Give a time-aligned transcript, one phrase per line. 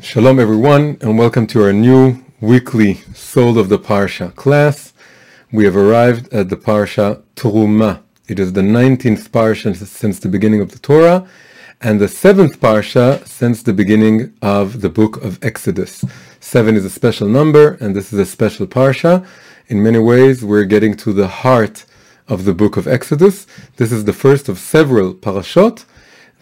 [0.00, 4.92] Shalom everyone and welcome to our new weekly Soul of the Parsha class.
[5.50, 8.02] We have arrived at the Parsha Teruma.
[8.28, 11.28] It is the 19th Parsha since the beginning of the Torah
[11.80, 16.04] and the 7th Parsha since the beginning of the book of Exodus.
[16.38, 19.26] 7 is a special number and this is a special Parsha.
[19.66, 21.84] In many ways we're getting to the heart
[22.28, 23.46] of the book of Exodus.
[23.76, 25.84] This is the first of several parashot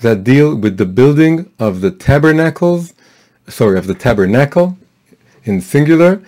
[0.01, 2.93] that deal with the building of the tabernacles
[3.49, 4.77] sorry, of the tabernacle
[5.45, 6.23] in singular,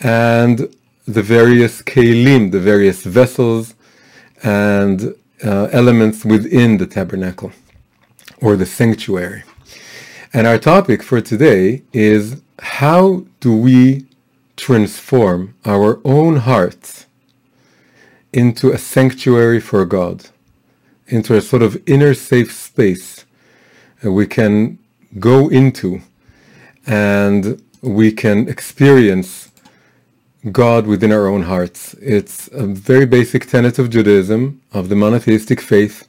[0.00, 0.74] and
[1.06, 3.74] the various kelim, the various vessels
[4.42, 7.52] and uh, elements within the tabernacle
[8.40, 9.42] or the sanctuary.
[10.32, 14.06] And our topic for today is how do we
[14.56, 17.06] transform our own hearts
[18.32, 20.26] into a sanctuary for God,
[21.06, 23.24] into a sort of inner safe space
[24.02, 24.78] that we can
[25.18, 26.02] go into
[26.88, 29.50] and we can experience
[30.50, 31.94] God within our own hearts.
[32.00, 36.08] It's a very basic tenet of Judaism, of the monotheistic faith,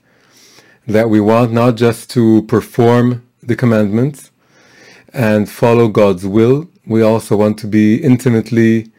[0.87, 4.31] that we want not just to perform the commandments
[5.13, 8.89] and follow God's will, we also want to be intimately,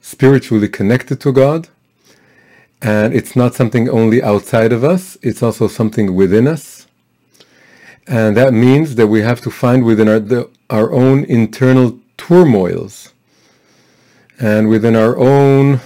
[0.00, 1.68] spiritually connected to God.
[2.82, 6.86] And it's not something only outside of us, it's also something within us.
[8.08, 13.12] And that means that we have to find within our, the, our own internal turmoils
[14.38, 15.80] and within our own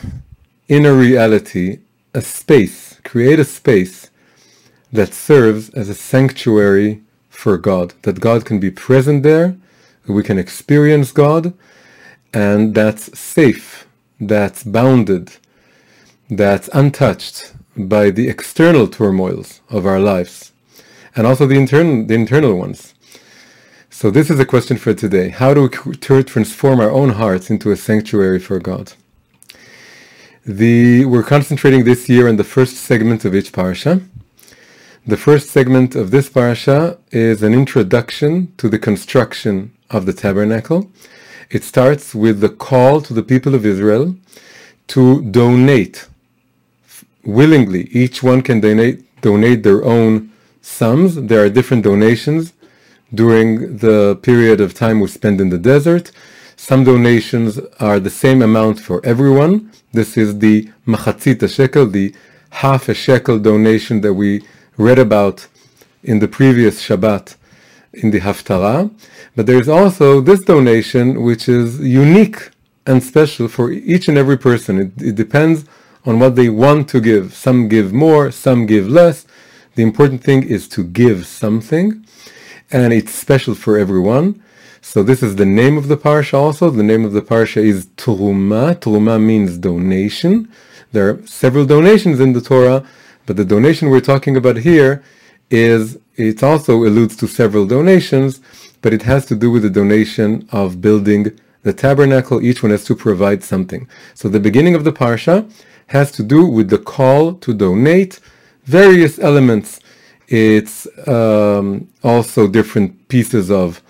[0.68, 1.78] inner reality
[2.14, 4.10] a space, create a space
[4.92, 9.56] that serves as a sanctuary for God, that God can be present there,
[10.06, 11.52] we can experience God,
[12.34, 13.86] and that's safe,
[14.20, 15.32] that's bounded,
[16.28, 20.52] that's untouched by the external turmoils of our lives
[21.16, 22.94] and also the internal the internal ones.
[24.00, 25.28] So this is a question for today.
[25.28, 28.94] How do we transform our own hearts into a sanctuary for God?
[30.46, 34.02] The, we're concentrating this year on the first segment of each parsha.
[35.06, 40.90] The first segment of this parsha is an introduction to the construction of the tabernacle.
[41.50, 44.16] It starts with the call to the people of Israel
[44.94, 46.08] to donate
[47.22, 47.82] willingly.
[47.92, 50.32] Each one can donate donate their own
[50.62, 51.16] sums.
[51.16, 52.54] There are different donations
[53.14, 56.12] during the period of time we spend in the desert.
[56.56, 59.72] Some donations are the same amount for everyone.
[59.92, 62.14] This is the machatzit shekel, the
[62.50, 64.44] half a shekel donation that we
[64.76, 65.46] read about
[66.02, 67.36] in the previous Shabbat
[67.92, 68.90] in the Haftarah.
[69.36, 72.50] But there is also this donation which is unique
[72.86, 74.78] and special for each and every person.
[74.78, 75.64] It, it depends
[76.04, 77.34] on what they want to give.
[77.34, 79.26] Some give more, some give less.
[79.74, 82.04] The important thing is to give something,
[82.72, 84.42] and it's special for everyone.
[84.80, 86.70] So this is the name of the parsha also.
[86.70, 88.74] The name of the parsha is Teruma.
[88.76, 90.50] Teruma means donation.
[90.92, 92.86] There are several donations in the Torah,
[93.26, 95.04] but the donation we're talking about here
[95.50, 98.40] is, it also alludes to several donations,
[98.82, 102.42] but it has to do with the donation of building the tabernacle.
[102.42, 103.88] Each one has to provide something.
[104.14, 105.50] So the beginning of the parsha
[105.88, 108.20] has to do with the call to donate
[108.64, 109.80] various elements.
[110.30, 113.82] It's um, also different pieces of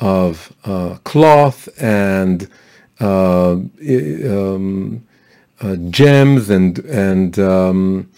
[0.00, 2.48] of uh, cloth and
[3.00, 5.06] uh, um,
[5.60, 8.10] uh, gems and and um,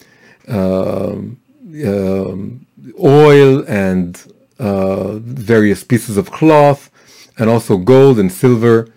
[0.48, 1.38] um,
[1.84, 2.66] um
[2.98, 6.90] oil and uh, various pieces of cloth
[7.38, 8.88] and also gold and silver,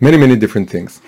[0.00, 1.00] many many different things.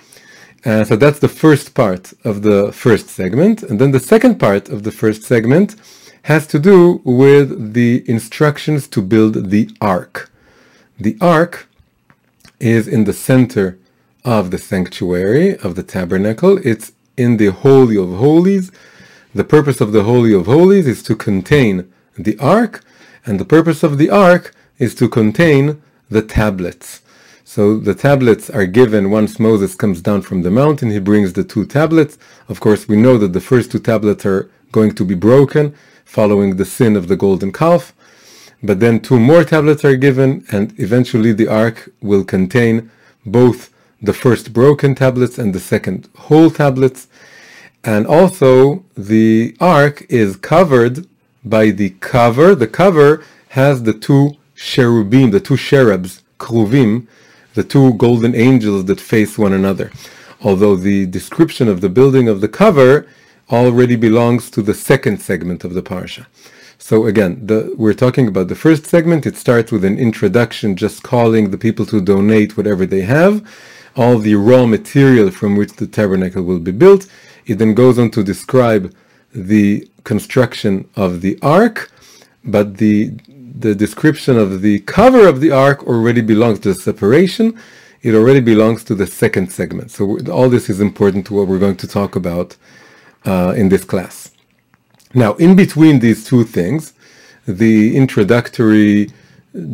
[0.64, 3.64] Uh, so that's the first part of the first segment.
[3.64, 5.76] And then the second part of the first segment
[6.26, 10.28] has to do with the instructions to build the ark.
[10.98, 11.68] The ark
[12.58, 13.78] is in the center
[14.24, 16.58] of the sanctuary, of the tabernacle.
[16.64, 18.72] It's in the Holy of Holies.
[19.36, 22.82] The purpose of the Holy of Holies is to contain the ark,
[23.24, 27.02] and the purpose of the ark is to contain the tablets.
[27.44, 30.90] So the tablets are given once Moses comes down from the mountain.
[30.90, 32.18] He brings the two tablets.
[32.48, 35.72] Of course, we know that the first two tablets are going to be broken
[36.06, 37.92] following the sin of the golden calf.
[38.62, 42.90] But then two more tablets are given, and eventually the ark will contain
[43.26, 43.70] both
[44.00, 47.08] the first broken tablets and the second whole tablets.
[47.84, 51.06] And also, the ark is covered
[51.44, 52.54] by the cover.
[52.54, 57.06] The cover has the two cherubim, the two cherubs, kruvim,
[57.54, 59.90] the two golden angels that face one another.
[60.42, 63.06] Although the description of the building of the cover
[63.50, 66.26] already belongs to the second segment of the parsha.
[66.78, 69.26] So again, the, we're talking about the first segment.
[69.26, 73.46] It starts with an introduction, just calling the people to donate whatever they have,
[73.96, 77.06] all the raw material from which the tabernacle will be built.
[77.46, 78.94] It then goes on to describe
[79.32, 81.90] the construction of the ark,
[82.44, 83.12] but the
[83.58, 87.58] the description of the cover of the ark already belongs to the separation.
[88.02, 89.90] It already belongs to the second segment.
[89.90, 92.56] So all this is important to what we're going to talk about
[93.26, 94.30] uh, in this class.
[95.14, 96.92] Now, in between these two things,
[97.46, 99.10] the introductory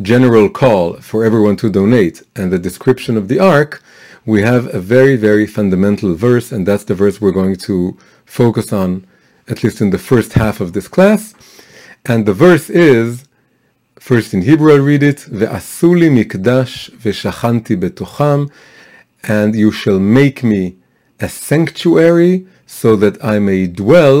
[0.01, 3.81] general call for everyone to donate and the description of the ark,
[4.25, 8.71] we have a very, very fundamental verse, and that's the verse we're going to focus
[8.71, 9.05] on,
[9.49, 11.35] at least in the first half of this class.
[12.05, 13.25] And the verse is,
[13.99, 18.49] first in Hebrew I'll read it, Ve'asuli mikdash ve'shachanti betocham,
[19.23, 20.77] and you shall make me
[21.19, 22.47] a sanctuary
[22.81, 24.19] so that I may dwell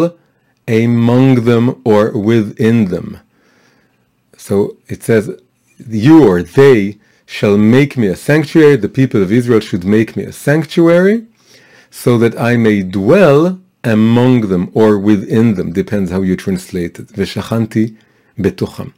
[0.67, 3.19] among them or within them.
[4.37, 5.25] So it says,
[6.07, 10.23] You or they shall make me a sanctuary, the people of Israel should make me
[10.23, 11.25] a sanctuary,
[11.89, 17.07] so that I may dwell among them or within them, depends how you translate it.
[17.07, 17.85] Veshachanti
[18.37, 18.93] betucham.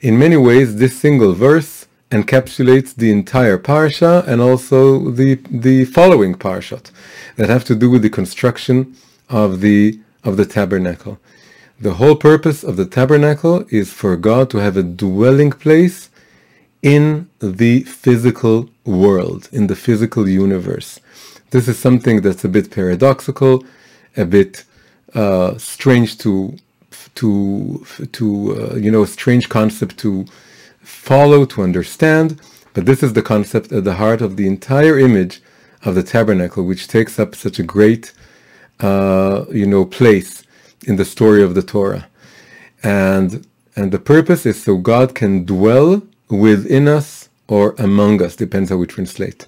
[0.00, 1.68] In many ways, this single verse
[2.14, 5.34] encapsulates the entire parsha and also the
[5.66, 6.86] the following parshot
[7.36, 8.76] that have to do with the construction
[9.28, 11.18] of the of the tabernacle.
[11.86, 16.08] The whole purpose of the tabernacle is for God to have a dwelling place
[16.82, 21.00] in the physical world, in the physical universe.
[21.50, 23.64] This is something that's a bit paradoxical,
[24.16, 24.64] a bit
[25.14, 26.56] uh, strange to
[27.16, 27.84] to
[28.18, 28.26] to
[28.56, 30.26] uh, you know strange concept to
[30.84, 32.40] follow to understand.
[32.74, 35.40] But this is the concept at the heart of the entire image
[35.84, 38.12] of the tabernacle, which takes up such a great
[38.80, 40.44] uh, you know, place
[40.86, 42.08] in the story of the Torah.
[42.82, 43.46] And
[43.76, 48.76] and the purpose is so God can dwell within us or among us, depends how
[48.76, 49.46] we translate.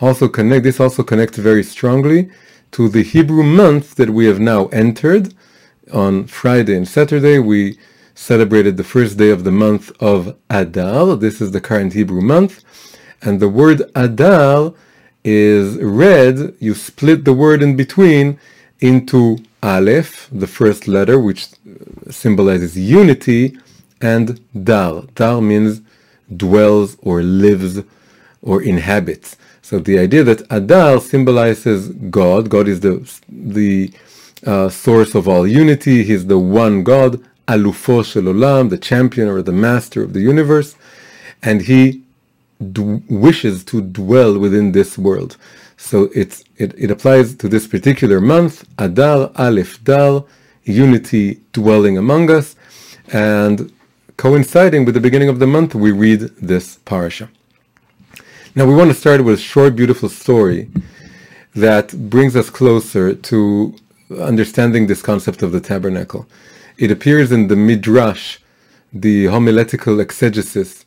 [0.00, 2.30] Also connect this also connects very strongly
[2.72, 5.34] to the Hebrew month that we have now entered.
[5.92, 7.78] On Friday and Saturday, we
[8.18, 11.16] celebrated the first day of the month of Adar.
[11.16, 12.64] This is the current Hebrew month.
[13.22, 14.74] And the word Adar
[15.24, 18.38] is read, you split the word in between
[18.80, 21.46] into Aleph, the first letter, which
[22.10, 23.56] symbolizes unity,
[24.00, 25.04] and Dar.
[25.14, 25.80] Dar means
[26.36, 27.82] dwells or lives
[28.42, 29.36] or inhabits.
[29.62, 32.94] So the idea that Adar symbolizes God, God is the
[33.28, 33.92] the
[34.44, 39.40] uh, source of all unity, He's the one God, Alufo Shel Olam, the champion or
[39.42, 40.76] the master of the universe,
[41.42, 42.02] and He
[42.72, 45.36] d- wishes to dwell within this world.
[45.76, 50.24] So it's, it, it applies to this particular month, Adar, Aleph, Dar,
[50.64, 52.56] unity dwelling among us,
[53.12, 53.72] and
[54.16, 57.30] coinciding with the beginning of the month, we read this parasha.
[58.54, 60.68] Now we want to start with a short, beautiful story
[61.54, 63.74] that brings us closer to
[64.20, 66.26] understanding this concept of the tabernacle.
[66.78, 68.38] It appears in the Midrash,
[68.92, 70.84] the homiletical exegesis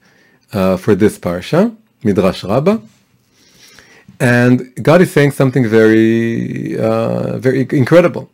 [0.53, 2.79] uh, for this parsha, Midrash Rabbah,
[4.17, 8.29] and God is saying something very, uh, very incredible.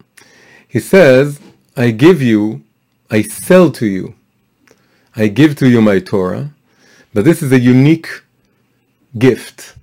[0.67, 1.39] He says,
[1.75, 2.61] I give you,
[3.09, 4.13] I sell to you,
[5.15, 6.51] I give to you my Torah,
[7.11, 8.21] but this is a unique
[9.17, 9.75] gift.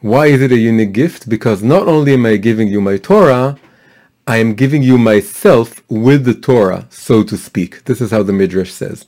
[0.00, 1.30] Why is it a unique gift?
[1.30, 3.56] Because not only am I giving you my Torah,
[4.26, 7.84] I am giving you myself with the Torah, so to speak.
[7.84, 9.04] This is how the Midrash says.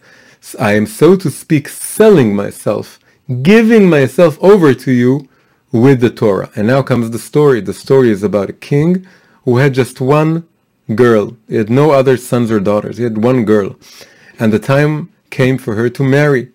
[0.58, 2.98] I am, so to speak, selling myself,
[3.42, 5.28] giving myself over to you
[5.70, 6.50] with the Torah.
[6.56, 7.60] And now comes the story.
[7.60, 9.06] The story is about a king
[9.44, 10.48] who had just one
[10.96, 11.36] girl.
[11.48, 12.98] He had no other sons or daughters.
[12.98, 13.76] He had one girl.
[14.40, 16.50] And the time came for her to marry.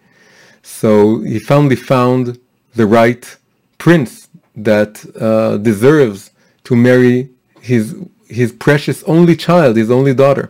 [0.61, 2.39] So he finally found
[2.75, 3.37] the right
[3.77, 6.31] prince that uh, deserves
[6.65, 7.29] to marry
[7.61, 7.95] his
[8.29, 10.49] his precious only child, his only daughter.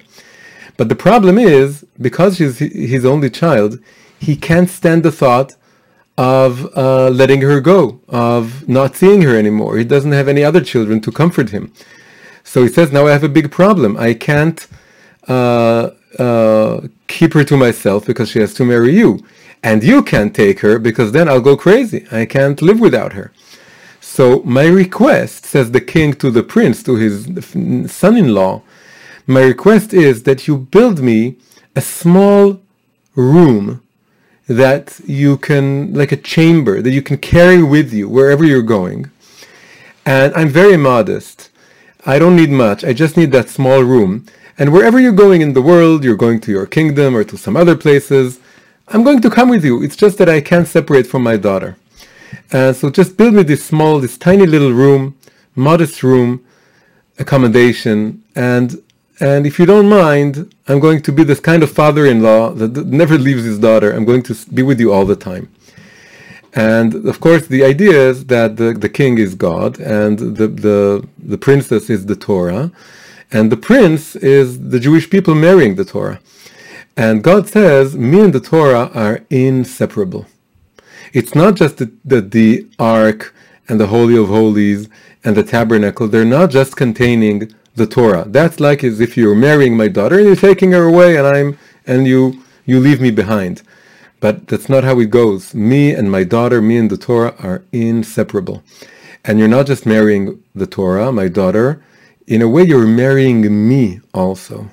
[0.78, 3.80] But the problem is, because she's his only child,
[4.20, 5.56] he can't stand the thought
[6.18, 9.78] of uh, letting her go, of not seeing her anymore.
[9.78, 11.74] He doesn't have any other children to comfort him.
[12.44, 13.96] So he says, now I have a big problem.
[13.98, 14.68] I can't
[15.28, 19.24] uh, uh, keep her to myself because she has to marry you.
[19.64, 22.06] And you can't take her because then I'll go crazy.
[22.12, 23.32] I can't live without her.
[24.20, 27.24] So my request, says the king to the prince, to his
[27.90, 28.62] son-in-law,
[29.26, 31.38] my request is that you build me
[31.74, 32.60] a small
[33.16, 33.82] room
[34.46, 39.10] that you can, like a chamber that you can carry with you wherever you're going.
[40.06, 41.50] And I'm very modest.
[42.06, 42.84] I don't need much.
[42.84, 44.26] I just need that small room.
[44.58, 47.56] And wherever you're going in the world, you're going to your kingdom or to some
[47.56, 48.42] other places,
[48.90, 49.82] I'm going to come with you.
[49.82, 51.78] It's just that I can't separate from my daughter.
[52.52, 55.18] And so just build me this small, this tiny little room,
[55.56, 56.46] modest room,
[57.18, 58.82] accommodation, and
[59.22, 63.18] and if you don't mind, I'm going to be this kind of father-in-law that never
[63.18, 63.92] leaves his daughter.
[63.92, 65.50] I'm going to be with you all the time.
[66.54, 71.08] And of course, the idea is that the, the king is God and the, the,
[71.18, 72.72] the princess is the Torah.
[73.32, 76.22] And the prince is the Jewish people marrying the Torah.
[76.96, 80.26] And God says, me and the Torah are inseparable.
[81.14, 83.34] It's not just that the, the Ark
[83.68, 84.90] and the Holy of Holies
[85.24, 88.26] and the tabernacle, they're not just containing the Torah.
[88.28, 91.58] That's like as if you're marrying my daughter and you're taking her away and I'm
[91.86, 93.64] and you you leave me behind.
[94.20, 95.56] But that's not how it goes.
[95.56, 98.64] Me and my daughter, me and the Torah are inseparable.
[99.24, 101.82] And you're not just marrying the Torah, my daughter,
[102.28, 104.70] in a way you're marrying me also.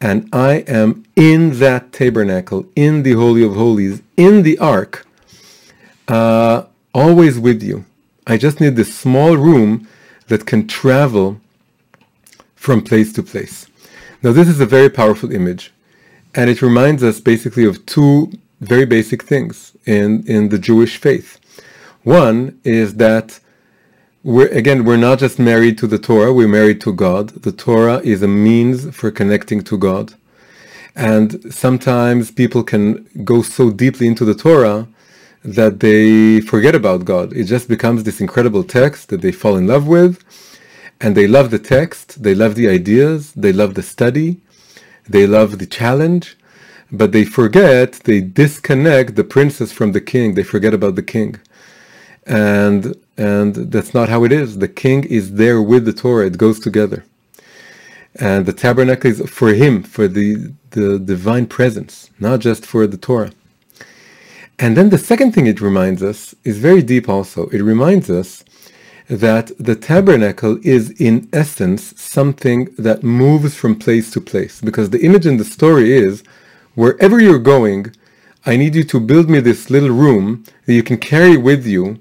[0.00, 5.04] And I am in that tabernacle, in the Holy of Holies, in the ark,
[6.08, 7.84] uh, always with you.
[8.26, 9.88] I just need this small room
[10.28, 11.40] that can travel
[12.56, 13.66] from place to place.
[14.22, 15.72] Now, this is a very powerful image,
[16.34, 21.38] and it reminds us basically of two very basic things in, in the Jewish faith.
[22.02, 23.38] One is that
[24.24, 27.28] we're, again, we're not just married to the Torah, we're married to God.
[27.42, 30.14] The Torah is a means for connecting to God.
[30.96, 34.88] And sometimes people can go so deeply into the Torah
[35.44, 37.32] that they forget about God.
[37.32, 40.24] It just becomes this incredible text that they fall in love with.
[41.00, 44.40] And they love the text, they love the ideas, they love the study,
[45.08, 46.36] they love the challenge,
[46.90, 50.34] but they forget, they disconnect the princess from the king.
[50.34, 51.40] They forget about the king.
[52.26, 54.58] And and that's not how it is.
[54.58, 56.26] The king is there with the Torah.
[56.26, 57.04] It goes together.
[58.20, 62.96] And the tabernacle is for him, for the, the divine presence, not just for the
[62.96, 63.32] Torah.
[64.58, 67.48] And then the second thing it reminds us is very deep also.
[67.48, 68.44] It reminds us
[69.08, 74.60] that the tabernacle is in essence something that moves from place to place.
[74.60, 76.22] Because the image in the story is
[76.74, 77.94] wherever you're going,
[78.44, 81.98] I need you to build me this little room that you can carry with you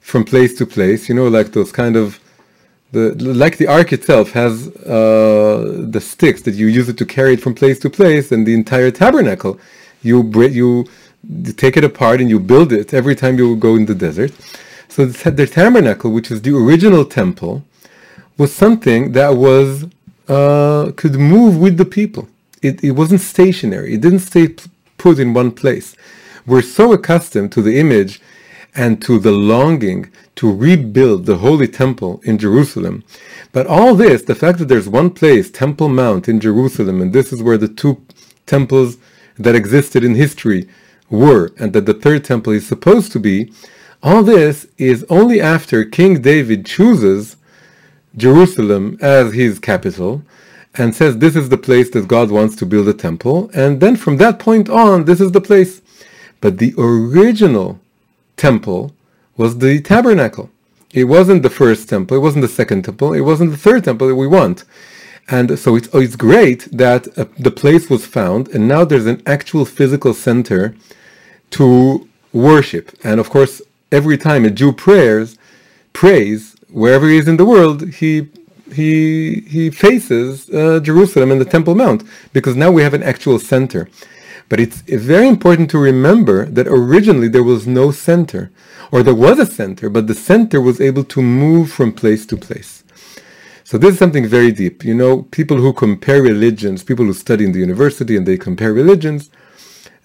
[0.00, 1.08] from place to place.
[1.08, 2.20] You know, like those kind of
[2.92, 7.34] the like the ark itself has uh, the sticks that you use it to carry
[7.34, 9.58] it from place to place, and the entire tabernacle,
[10.02, 10.22] you
[10.60, 10.86] you,
[11.28, 14.32] you take it apart and you build it every time you go in the desert.
[14.88, 17.64] So the tabernacle, which is the original temple,
[18.38, 19.86] was something that was
[20.28, 22.28] uh, could move with the people.
[22.62, 23.94] It, it wasn't stationary.
[23.94, 24.54] It didn't stay
[24.98, 25.94] put in one place.
[26.46, 28.20] We're so accustomed to the image
[28.74, 33.04] and to the longing to rebuild the holy temple in Jerusalem.
[33.52, 37.32] But all this, the fact that there's one place, Temple Mount in Jerusalem, and this
[37.32, 38.02] is where the two
[38.44, 38.98] temples
[39.38, 40.68] that existed in history
[41.10, 43.52] were, and that the third temple is supposed to be,
[44.02, 47.36] all this is only after King David chooses
[48.16, 50.22] Jerusalem as his capital
[50.74, 53.96] and says this is the place that God wants to build a temple, and then
[53.96, 55.80] from that point on, this is the place.
[56.40, 57.80] But the original
[58.36, 58.94] temple
[59.36, 60.50] was the tabernacle.
[60.92, 64.08] It wasn't the first temple, it wasn't the second temple, it wasn't the third temple
[64.08, 64.64] that we want.
[65.28, 69.22] And so it's, it's great that uh, the place was found, and now there's an
[69.26, 70.76] actual physical center
[71.50, 72.92] to worship.
[73.04, 73.62] And of course,
[73.92, 75.38] every time a Jew prayers,
[75.92, 78.28] prays, wherever he is in the world, he
[78.72, 83.38] he he faces uh, Jerusalem and the Temple Mount because now we have an actual
[83.38, 83.88] center.
[84.48, 88.50] But it's, it's very important to remember that originally there was no center,
[88.92, 92.36] or there was a center, but the center was able to move from place to
[92.36, 92.84] place.
[93.64, 94.84] So this is something very deep.
[94.84, 98.72] You know, people who compare religions, people who study in the university and they compare
[98.72, 99.30] religions,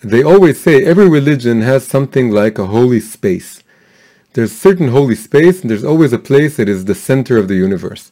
[0.02, 3.64] they always say every religion has something like a holy space.
[4.34, 7.56] There's certain holy space, and there's always a place that is the center of the
[7.56, 8.12] universe.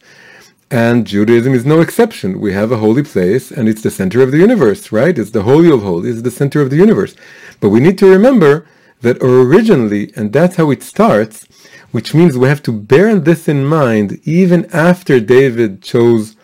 [0.69, 2.39] And Judaism is no exception.
[2.39, 5.17] We have a holy place, and it's the center of the universe, right?
[5.17, 7.15] It's the Holy of Holies, it's the center of the universe.
[7.59, 8.67] But we need to remember
[9.01, 11.47] that originally, and that's how it starts,
[11.91, 16.35] which means we have to bear this in mind even after David chose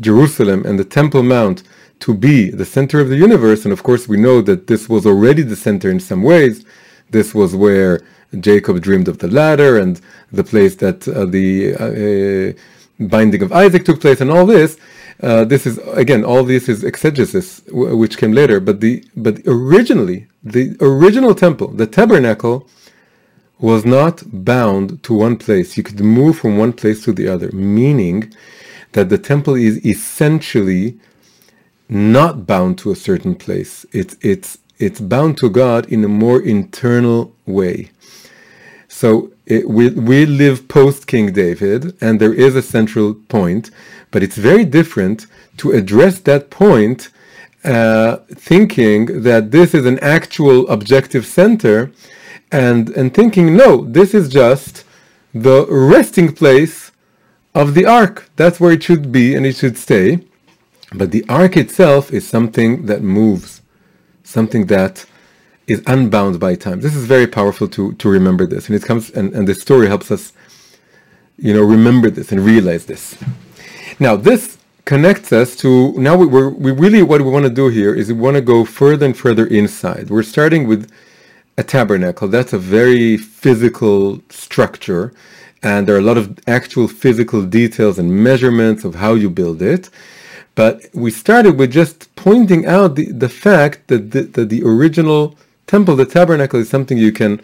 [0.00, 1.62] Jerusalem and the Temple Mount
[2.00, 3.64] to be the center of the universe.
[3.64, 6.64] And of course, we know that this was already the center in some ways.
[7.10, 8.00] This was where
[8.40, 10.00] Jacob dreamed of the ladder and
[10.32, 12.60] the place that uh, the uh,
[12.98, 14.78] binding of Isaac took place, and all this.
[15.22, 18.60] Uh, this is again, all this is exegesis, which came later.
[18.60, 22.68] But the but originally, the original temple, the tabernacle,
[23.58, 25.76] was not bound to one place.
[25.76, 28.32] You could move from one place to the other, meaning
[28.92, 30.98] that the temple is essentially
[31.88, 33.86] not bound to a certain place.
[33.92, 37.90] It's it's it's bound to God in a more internal way.
[38.88, 43.70] So it, we we live post King David, and there is a central point,
[44.10, 45.26] but it's very different
[45.58, 47.10] to address that point,
[47.64, 51.92] uh, thinking that this is an actual objective center,
[52.50, 54.84] and and thinking no, this is just
[55.34, 56.90] the resting place
[57.54, 58.30] of the ark.
[58.36, 60.20] That's where it should be, and it should stay.
[60.94, 63.62] But the ark itself is something that moves,
[64.22, 65.04] something that
[65.66, 66.80] is unbound by time.
[66.80, 68.68] This is very powerful to, to remember this.
[68.68, 70.32] And it comes and, and this story helps us,
[71.38, 73.16] you know, remember this and realize this.
[73.98, 77.68] Now this connects us to now we, we're we really what we want to do
[77.68, 80.08] here is we want to go further and further inside.
[80.08, 80.88] We're starting with
[81.58, 82.28] a tabernacle.
[82.28, 85.12] That's a very physical structure.
[85.62, 89.62] And there are a lot of actual physical details and measurements of how you build
[89.62, 89.90] it.
[90.56, 95.36] But we started with just pointing out the, the fact that the, that the original
[95.68, 97.40] temple, the tabernacle, is something you can,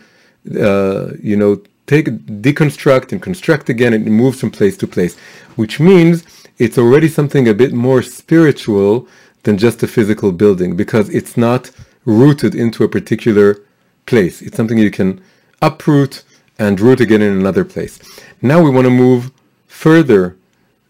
[0.59, 5.17] uh, you know, take, deconstruct and construct again, and it moves from place to place,
[5.57, 6.25] which means
[6.59, 9.07] it's already something a bit more spiritual
[9.43, 11.71] than just a physical building because it's not
[12.07, 13.61] rooted into a particular
[14.07, 14.41] place.
[14.41, 15.23] It's something you can
[15.61, 16.25] uproot
[16.59, 17.99] and root again in another place.
[18.41, 19.33] Now we want to move
[19.67, 20.37] further,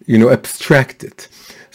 [0.07, 1.29] you know, abstract it.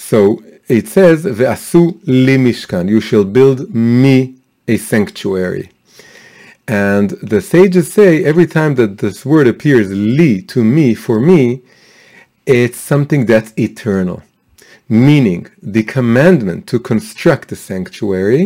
[0.10, 4.36] So it says, "Ve'asu li mishkan," you shall build me
[4.66, 5.70] a sanctuary.
[6.66, 11.62] And the sages say every time that this word appears, li, to me, for me,
[12.46, 14.20] it's something that's eternal.
[14.88, 18.46] Meaning, the commandment to construct a sanctuary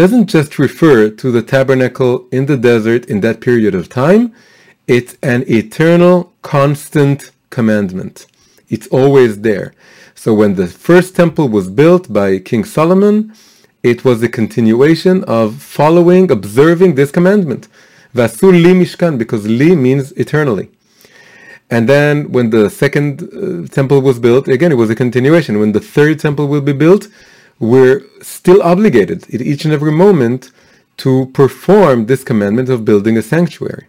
[0.00, 4.24] doesn't just refer to the tabernacle in the desert in that period of time,
[4.86, 8.26] it's an eternal, constant commandment.
[8.68, 9.72] It's always there.
[10.26, 13.32] So when the first temple was built by King Solomon,
[13.84, 17.68] it was a continuation of following, observing this commandment.
[18.12, 20.68] Vasu li mishkan, because li means eternally.
[21.70, 25.60] And then when the second uh, temple was built, again, it was a continuation.
[25.60, 27.06] When the third temple will be built,
[27.60, 30.50] we're still obligated at each and every moment
[30.96, 33.86] to perform this commandment of building a sanctuary.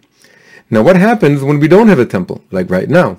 [0.70, 3.18] Now, what happens when we don't have a temple, like right now?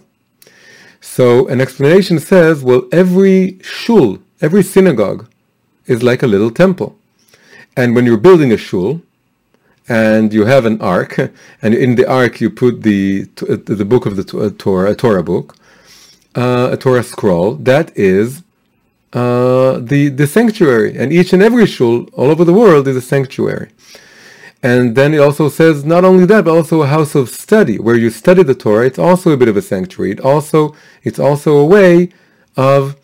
[1.01, 5.27] So an explanation says, well, every shul, every synagogue
[5.85, 6.97] is like a little temple.
[7.75, 9.01] And when you're building a shul,
[9.89, 11.17] and you have an ark,
[11.61, 15.55] and in the ark you put the the book of the Torah, a Torah book,
[16.35, 17.55] uh, a Torah scroll.
[17.55, 18.43] That is
[19.13, 23.01] uh, the the sanctuary, and each and every shul all over the world is a
[23.01, 23.69] sanctuary.
[24.61, 27.95] And then it also says not only that, but also a house of study where
[27.95, 28.85] you study the Torah.
[28.85, 30.11] It's also a bit of a sanctuary.
[30.11, 32.09] It also it's also a way
[32.57, 32.97] of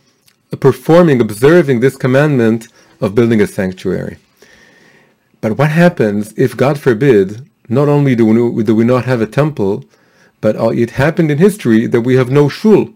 [0.59, 2.67] performing, observing this commandment
[2.99, 4.17] of building a sanctuary.
[5.39, 9.27] But what happens if, God forbid, not only do we, do we not have a
[9.27, 9.85] temple,
[10.41, 12.89] but it happened in history that we have no shul,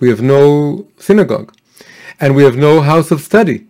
[0.00, 1.54] we have no synagogue,
[2.18, 3.66] and we have no house of study.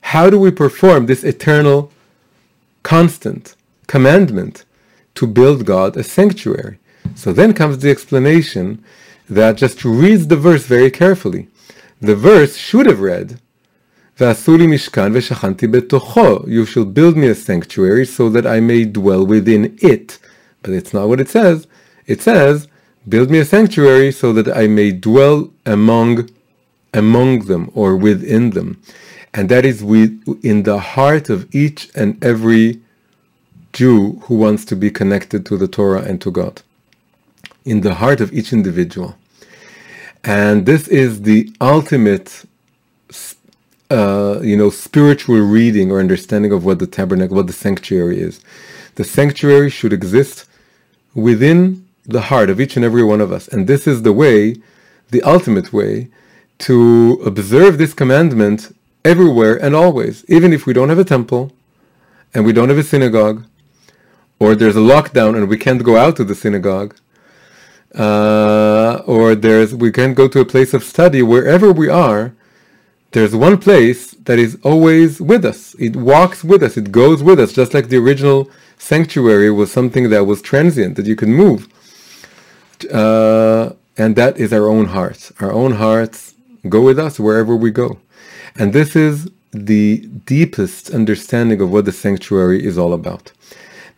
[0.00, 1.92] How do we perform this eternal,
[2.82, 3.54] constant
[3.94, 4.64] commandment
[5.16, 6.78] to build God a sanctuary.
[7.22, 8.84] So then comes the explanation
[9.28, 11.48] that just reads the verse very carefully.
[12.00, 13.28] The verse should have read,
[14.16, 16.46] Vasuli mishkan v'shachanti betocho.
[16.56, 20.18] You shall build me a sanctuary so that I may dwell within it.
[20.62, 21.66] But it's not what it says.
[22.06, 22.68] It says,
[23.08, 26.30] build me a sanctuary so that I may dwell among
[27.02, 28.68] among them or within them.
[29.32, 30.12] And that is with,
[30.50, 32.80] in the heart of each and every
[33.72, 36.62] Jew who wants to be connected to the Torah and to God
[37.64, 39.16] in the heart of each individual.
[40.24, 42.44] And this is the ultimate,
[43.90, 48.40] uh, you know, spiritual reading or understanding of what the tabernacle, what the sanctuary is.
[48.96, 50.46] The sanctuary should exist
[51.14, 53.48] within the heart of each and every one of us.
[53.48, 54.56] And this is the way,
[55.10, 56.08] the ultimate way,
[56.58, 61.52] to observe this commandment everywhere and always, even if we don't have a temple
[62.34, 63.46] and we don't have a synagogue
[64.40, 66.96] or there's a lockdown and we can't go out to the synagogue,
[67.94, 72.32] uh, or there's we can't go to a place of study, wherever we are,
[73.12, 75.74] there's one place that is always with us.
[75.78, 76.76] It walks with us.
[76.76, 78.48] It goes with us, just like the original
[78.78, 81.68] sanctuary was something that was transient, that you could move.
[82.92, 85.32] Uh, and that is our own hearts.
[85.40, 86.34] Our own hearts
[86.68, 87.98] go with us wherever we go.
[88.56, 93.32] And this is the deepest understanding of what the sanctuary is all about.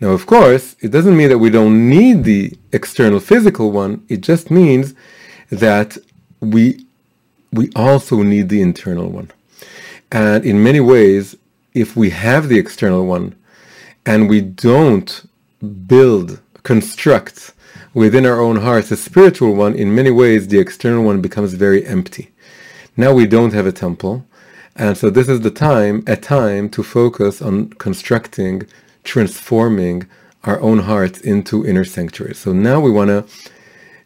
[0.02, 4.04] Now, of course, it doesn't mean that we don't need the external physical one.
[4.08, 4.94] It just means
[5.50, 5.96] that
[6.40, 6.84] we
[7.52, 9.30] we also need the internal one.
[10.10, 11.36] And in many ways,
[11.72, 13.36] if we have the external one
[14.04, 15.24] and we don't
[15.86, 17.52] build, construct
[17.94, 21.86] within our own hearts a spiritual one, in many ways, the external one becomes very
[21.86, 22.32] empty.
[22.96, 24.26] Now we don't have a temple.
[24.74, 28.66] And so this is the time, a time to focus on constructing,
[29.04, 30.06] transforming
[30.44, 32.38] our own hearts into inner sanctuaries.
[32.38, 33.24] So now we want to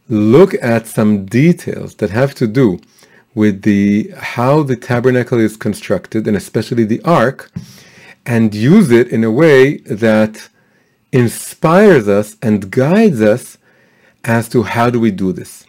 [0.09, 2.81] look at some details that have to do
[3.35, 7.51] with the how the tabernacle is constructed and especially the ark
[8.25, 10.49] and use it in a way that
[11.13, 13.59] inspires us and guides us
[14.25, 15.65] as to how do we do this.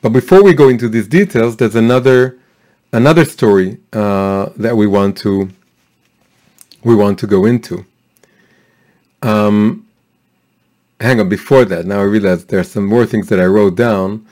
[0.00, 2.38] But before we go into these details, there's another
[2.92, 5.50] another story uh, that we want to
[6.82, 7.84] we want to go into.
[9.22, 9.86] Um,
[11.00, 13.76] hang on, before that, now I realize there are some more things that I wrote
[13.76, 14.26] down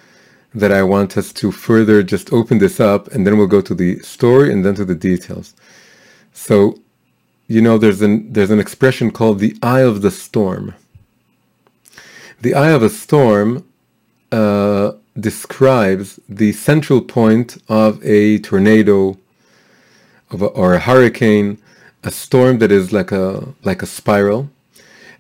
[0.55, 3.75] that I want us to further just open this up, and then we'll go to
[3.75, 5.55] the story and then to the details.
[6.33, 6.79] So,
[7.47, 10.75] you know, there's an there's an expression called the eye of the storm.
[12.41, 13.67] The eye of a storm
[14.33, 19.19] uh, describes the central point of a tornado,
[20.31, 21.59] of a, or a hurricane,
[22.03, 24.51] a storm that is like a like a spiral,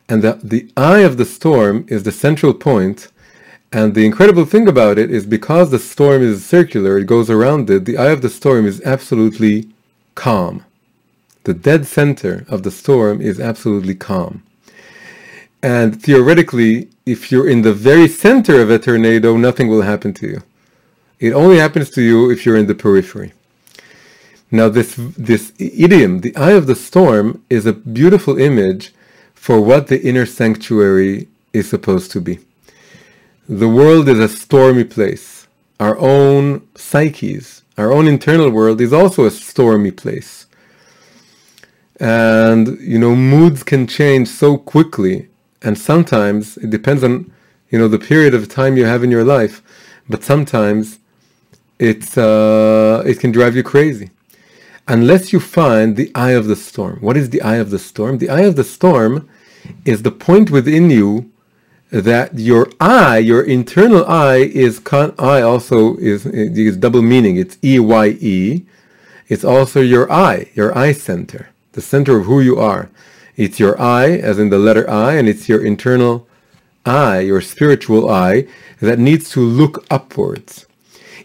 [0.08, 3.08] and the the eye of the storm is the central point.
[3.72, 7.68] And the incredible thing about it is because the storm is circular, it goes around
[7.68, 7.84] it.
[7.84, 9.68] The eye of the storm is absolutely
[10.14, 10.64] calm.
[11.44, 14.42] The dead center of the storm is absolutely calm.
[15.62, 20.26] And theoretically, if you're in the very center of a tornado, nothing will happen to
[20.26, 20.42] you.
[21.18, 23.32] It only happens to you if you're in the periphery.
[24.50, 28.92] Now, this, this idiom, the eye of the storm, is a beautiful image
[29.46, 32.40] for what the inner sanctuary is supposed to be.
[33.48, 35.46] The world is a stormy place.
[35.78, 40.46] Our own psyches, our own internal world is also a stormy place.
[42.00, 45.28] And, you know, moods can change so quickly
[45.62, 47.12] and sometimes it depends on
[47.70, 49.56] you know the period of time you have in your life
[50.08, 50.98] but sometimes
[51.78, 54.10] it's uh, it can drive you crazy
[54.86, 58.18] unless you find the eye of the storm what is the eye of the storm
[58.18, 59.28] the eye of the storm
[59.84, 61.30] is the point within you
[61.90, 67.36] that your eye your internal eye is con- eye also is is double meaning.
[67.36, 68.64] It's e y e.
[69.28, 72.88] It's also your eye your eye center the center of who you are.
[73.36, 76.26] It's your eye, as in the letter I, and it's your internal
[76.86, 78.48] eye, your spiritual eye,
[78.80, 80.66] that needs to look upwards.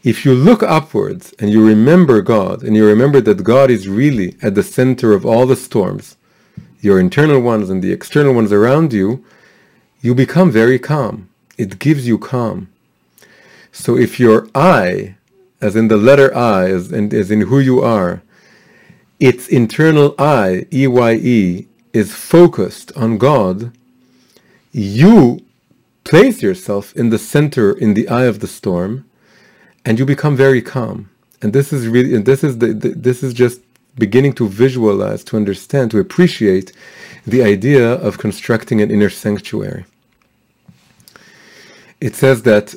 [0.03, 4.35] If you look upwards and you remember God, and you remember that God is really
[4.41, 6.17] at the center of all the storms,
[6.81, 9.23] your internal ones and the external ones around you,
[10.01, 11.29] you become very calm.
[11.57, 12.69] It gives you calm.
[13.71, 15.15] So if your I,
[15.61, 18.21] as in the letter I, as in, as in who you are,
[19.19, 23.71] its internal I, E-Y-E, is focused on God,
[24.71, 25.45] you
[26.03, 29.05] place yourself in the center, in the eye of the storm,
[29.85, 31.09] and you become very calm.
[31.41, 33.61] And this is really, and this is the, the this is just
[33.97, 36.71] beginning to visualize, to understand, to appreciate
[37.25, 39.85] the idea of constructing an inner sanctuary.
[41.99, 42.75] It says that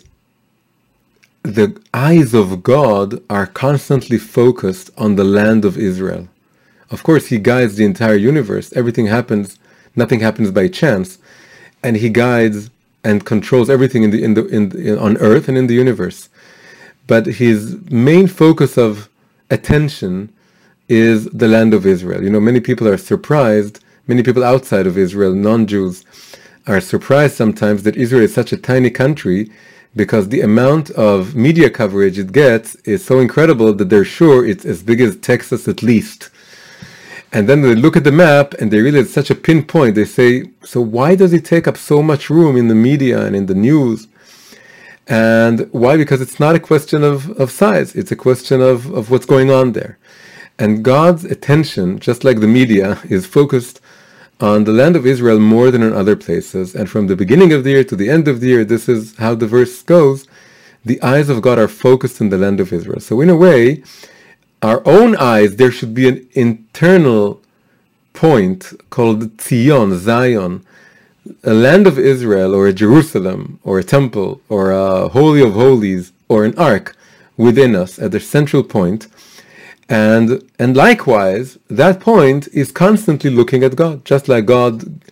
[1.43, 6.29] the eyes of God are constantly focused on the land of Israel.
[6.91, 8.73] Of course, he guides the entire universe.
[8.75, 9.59] Everything happens,
[9.97, 11.19] nothing happens by chance,
[11.83, 12.71] and he guides
[13.03, 16.29] and controls everything in the in the in, in on Earth and in the universe.
[17.07, 19.11] But his main focus of
[19.51, 20.33] attention
[20.89, 22.23] is the land of Israel.
[22.23, 23.81] You know, many people are surprised.
[24.07, 26.05] Many people outside of Israel, non-Jews,
[26.67, 29.51] are surprised sometimes that Israel is such a tiny country
[29.97, 34.65] because the amount of media coverage it gets is so incredible that they're sure it's
[34.65, 36.31] as big as Texas at least.
[37.33, 39.95] And then they look at the map and they realize it's such a pinpoint.
[39.95, 43.35] They say, so why does it take up so much room in the media and
[43.35, 44.07] in the news?
[45.07, 45.97] And why?
[45.97, 47.95] Because it's not a question of, of size.
[47.95, 49.99] It's a question of, of what's going on there.
[50.59, 53.81] And God's attention, just like the media, is focused
[54.41, 56.75] on the land of Israel more than in other places.
[56.75, 59.17] And from the beginning of the year to the end of the year, this is
[59.17, 60.27] how the verse goes.
[60.85, 63.01] The eyes of God are focused in the land of Israel.
[63.01, 63.83] So in a way,
[64.63, 67.41] our own eyes, there should be an internal
[68.13, 70.65] point called Zion, Zion,
[71.43, 76.13] a land of Israel, or a Jerusalem, or a temple, or a holy of holies,
[76.29, 76.97] or an ark
[77.37, 79.09] within us at the central point.
[79.89, 85.03] And and likewise, that point is constantly looking at God, just like God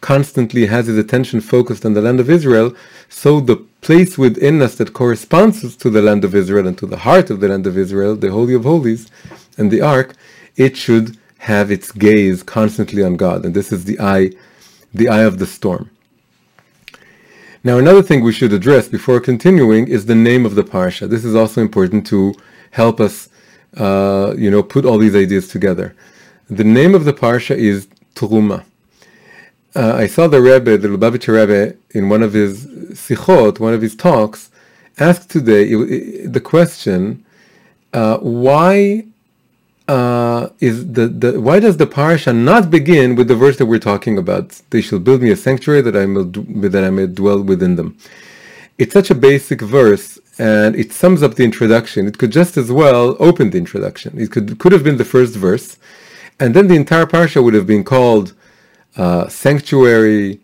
[0.00, 2.74] constantly has his attention focused on the land of Israel,
[3.08, 6.98] so the place within us that corresponds to the land of Israel and to the
[6.98, 9.08] heart of the land of Israel, the Holy of Holies,
[9.58, 10.14] and the Ark,
[10.56, 13.44] it should have its gaze constantly on God.
[13.44, 14.30] And this is the eye,
[14.92, 15.90] the eye of the storm.
[17.64, 21.08] Now, another thing we should address before continuing is the name of the parsha.
[21.08, 22.34] This is also important to
[22.70, 23.29] help us,
[23.76, 25.94] uh, you know, put all these ideas together.
[26.48, 28.64] The name of the parsha is Truma.
[29.74, 33.82] Uh, I saw the Rebbe, the Lubavitcher Rebbe, in one of his sichot, one of
[33.82, 34.50] his talks,
[34.98, 35.74] ask today
[36.26, 37.24] the question,
[37.92, 39.04] uh, why
[39.90, 43.80] uh, is the, the why does the parsha not begin with the verse that we're
[43.80, 44.60] talking about?
[44.70, 46.22] They shall build me a sanctuary that I may
[46.68, 47.96] that I may dwell within them.
[48.78, 52.06] It's such a basic verse, and it sums up the introduction.
[52.06, 54.18] It could just as well open the introduction.
[54.18, 55.76] It could could have been the first verse,
[56.40, 58.32] and then the entire parsha would have been called
[58.96, 60.40] uh, sanctuary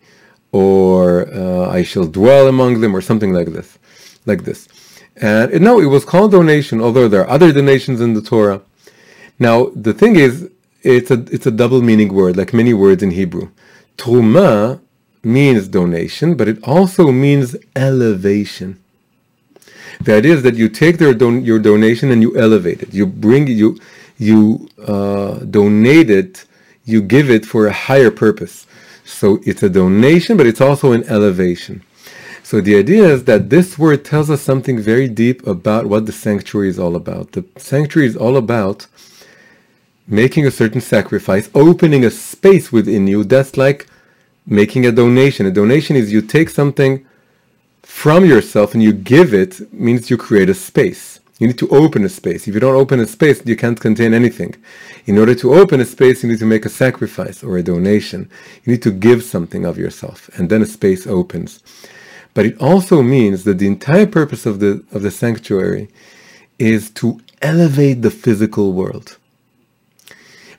[0.51, 3.77] or uh, I shall dwell among them or something like this,
[4.25, 4.59] like this.
[5.17, 8.61] And it, no, it was called donation, although there are other donations in the Torah.
[9.39, 10.49] Now the thing is,
[10.83, 13.49] it's a it's a double meaning word, like many words in Hebrew.
[13.97, 14.79] Truma
[15.23, 18.79] means donation, but it also means elevation.
[20.01, 22.93] The idea is that you take their don- your donation and you elevate it.
[22.93, 23.79] You bring you
[24.17, 26.45] you uh, donate it
[26.87, 28.65] you give it for a higher purpose.
[29.05, 31.83] So it's a donation, but it's also an elevation.
[32.43, 36.13] So the idea is that this word tells us something very deep about what the
[36.13, 37.33] sanctuary is all about.
[37.33, 38.87] The sanctuary is all about
[40.07, 43.25] making a certain sacrifice, opening a space within you.
[43.25, 43.87] That's like
[44.45, 45.45] making a donation.
[45.45, 47.05] A donation is you take something
[47.87, 51.19] from yourself and you give it, means you create a space.
[51.39, 52.47] You need to open a space.
[52.47, 54.55] If you don't open a space, you can't contain anything.
[55.07, 58.29] In order to open a space, you need to make a sacrifice or a donation.
[58.63, 61.63] You need to give something of yourself, and then a space opens.
[62.35, 65.89] But it also means that the entire purpose of the of the sanctuary
[66.59, 69.17] is to elevate the physical world.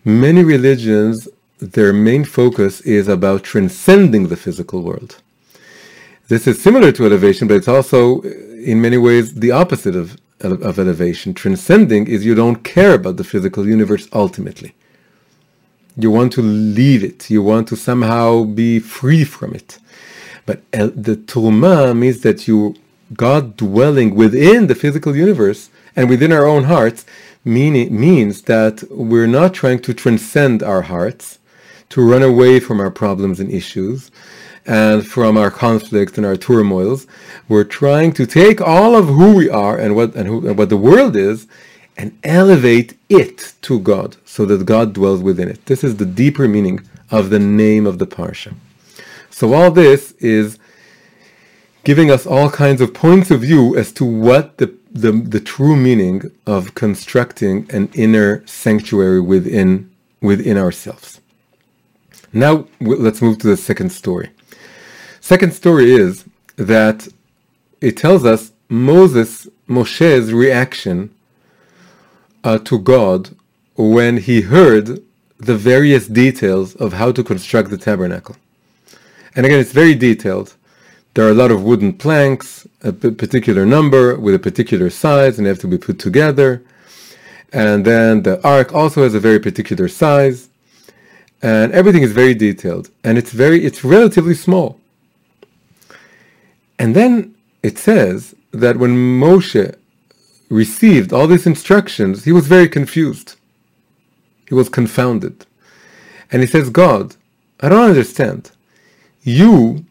[0.04, 1.28] Many religions,
[1.60, 5.22] their main focus is about transcending the physical world.
[6.28, 8.28] This is similar to elevation, but it's also uh,
[8.72, 11.34] in many ways the opposite of of elevation.
[11.34, 14.74] Transcending is you don't care about the physical universe ultimately.
[15.96, 17.28] You want to leave it.
[17.28, 19.78] You want to somehow be free from it.
[20.46, 22.76] But el- the Truma means that you,
[23.14, 27.04] God dwelling within the physical universe and within our own hearts,
[27.44, 31.40] meaning, means that we're not trying to transcend our hearts,
[31.88, 34.10] to run away from our problems and issues,
[34.68, 37.06] and from our conflicts and our turmoils.
[37.48, 40.68] We're trying to take all of who we are and what and, who, and what
[40.68, 41.48] the world is
[41.96, 45.64] and elevate it to God so that God dwells within it.
[45.66, 48.54] This is the deeper meaning of the name of the parsha.
[49.30, 50.58] So all this is
[51.82, 55.76] giving us all kinds of points of view as to what the, the, the true
[55.76, 61.20] meaning of constructing an inner sanctuary within within ourselves.
[62.32, 64.30] Now let's move to the second story.
[65.34, 66.24] Second story is
[66.56, 67.06] that
[67.82, 71.14] it tells us Moses, Moshe's reaction
[72.44, 73.36] uh, to God
[73.76, 75.02] when he heard
[75.36, 78.36] the various details of how to construct the tabernacle.
[79.36, 80.54] And again, it's very detailed.
[81.12, 85.44] There are a lot of wooden planks, a particular number with a particular size, and
[85.44, 86.62] they have to be put together.
[87.52, 90.48] And then the ark also has a very particular size,
[91.42, 92.88] and everything is very detailed.
[93.04, 94.77] And it's very, it's relatively small.
[96.78, 99.74] And then it says that when Moshe
[100.48, 103.36] received all these instructions, he was very confused.
[104.48, 105.44] He was confounded.
[106.30, 107.16] And he says, God,
[107.60, 108.50] I don't understand.
[109.22, 109.84] You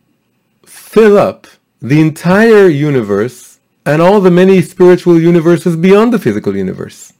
[0.65, 1.47] fill up
[1.81, 7.13] the entire universe and all the many spiritual universes beyond the physical universe.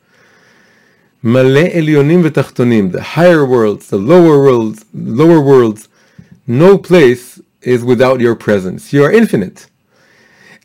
[1.21, 5.89] Male elyonim v'tachtonim, the higher worlds, the lower worlds, lower worlds,
[6.45, 8.93] no place is without your presence.
[8.93, 9.67] You are infinite.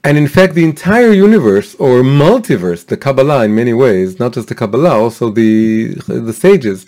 [0.04, 4.48] And in fact, the entire universe or multiverse, the Kabbalah in many ways, not just
[4.48, 6.86] the Kabbalah, also the, the sages,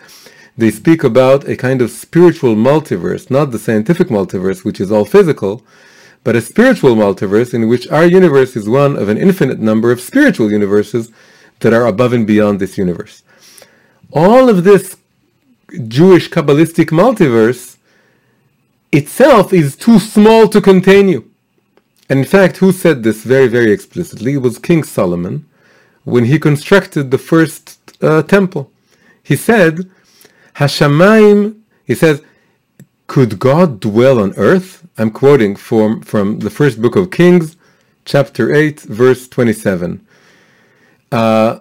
[0.56, 5.04] they speak about a kind of spiritual multiverse, not the scientific multiverse, which is all
[5.04, 5.62] physical,
[6.24, 10.00] but a spiritual multiverse in which our universe is one of an infinite number of
[10.00, 11.12] spiritual universes
[11.60, 13.22] that are above and beyond this universe.
[14.12, 14.96] All of this
[15.88, 17.73] Jewish Kabbalistic multiverse
[18.94, 21.30] itself is too small to contain you.
[22.08, 24.34] And in fact, who said this very, very explicitly?
[24.34, 25.46] It was King Solomon
[26.04, 28.70] when he constructed the first uh, temple.
[29.22, 29.90] He said,
[30.56, 32.22] Hashamayim, he says,
[33.06, 34.86] could God dwell on earth?
[34.96, 37.56] I'm quoting from, from the first book of Kings,
[38.04, 40.06] chapter 8, verse 27.
[41.10, 41.58] Uh,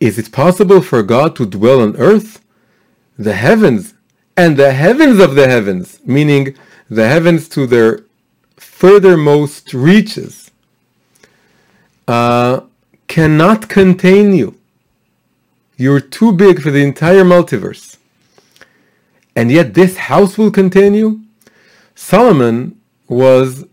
[0.00, 2.40] is it possible for God to dwell on earth?
[3.18, 3.94] The heavens
[4.38, 6.56] and the heavens of the heavens, meaning
[6.88, 8.04] the heavens to their
[8.56, 10.52] furthermost reaches,
[12.06, 12.60] uh,
[13.08, 14.56] cannot contain you.
[15.76, 17.96] You're too big for the entire multiverse.
[19.34, 21.20] And yet this house will contain you?
[21.96, 23.64] Solomon was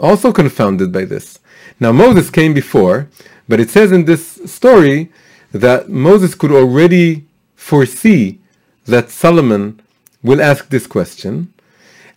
[0.00, 1.38] also confounded by this.
[1.78, 3.08] Now Moses came before,
[3.48, 5.12] but it says in this story
[5.52, 8.40] that Moses could already foresee
[8.86, 9.80] that Solomon
[10.22, 11.52] will ask this question.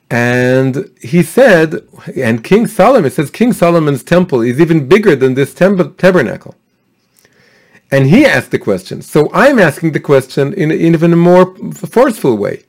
[0.10, 5.54] And he said, and King Solomon, says King Solomon's temple is even bigger than this
[5.54, 6.56] temp- tabernacle.
[7.92, 9.02] And he asked the question.
[9.02, 12.64] So I'm asking the question in, in even a more forceful way.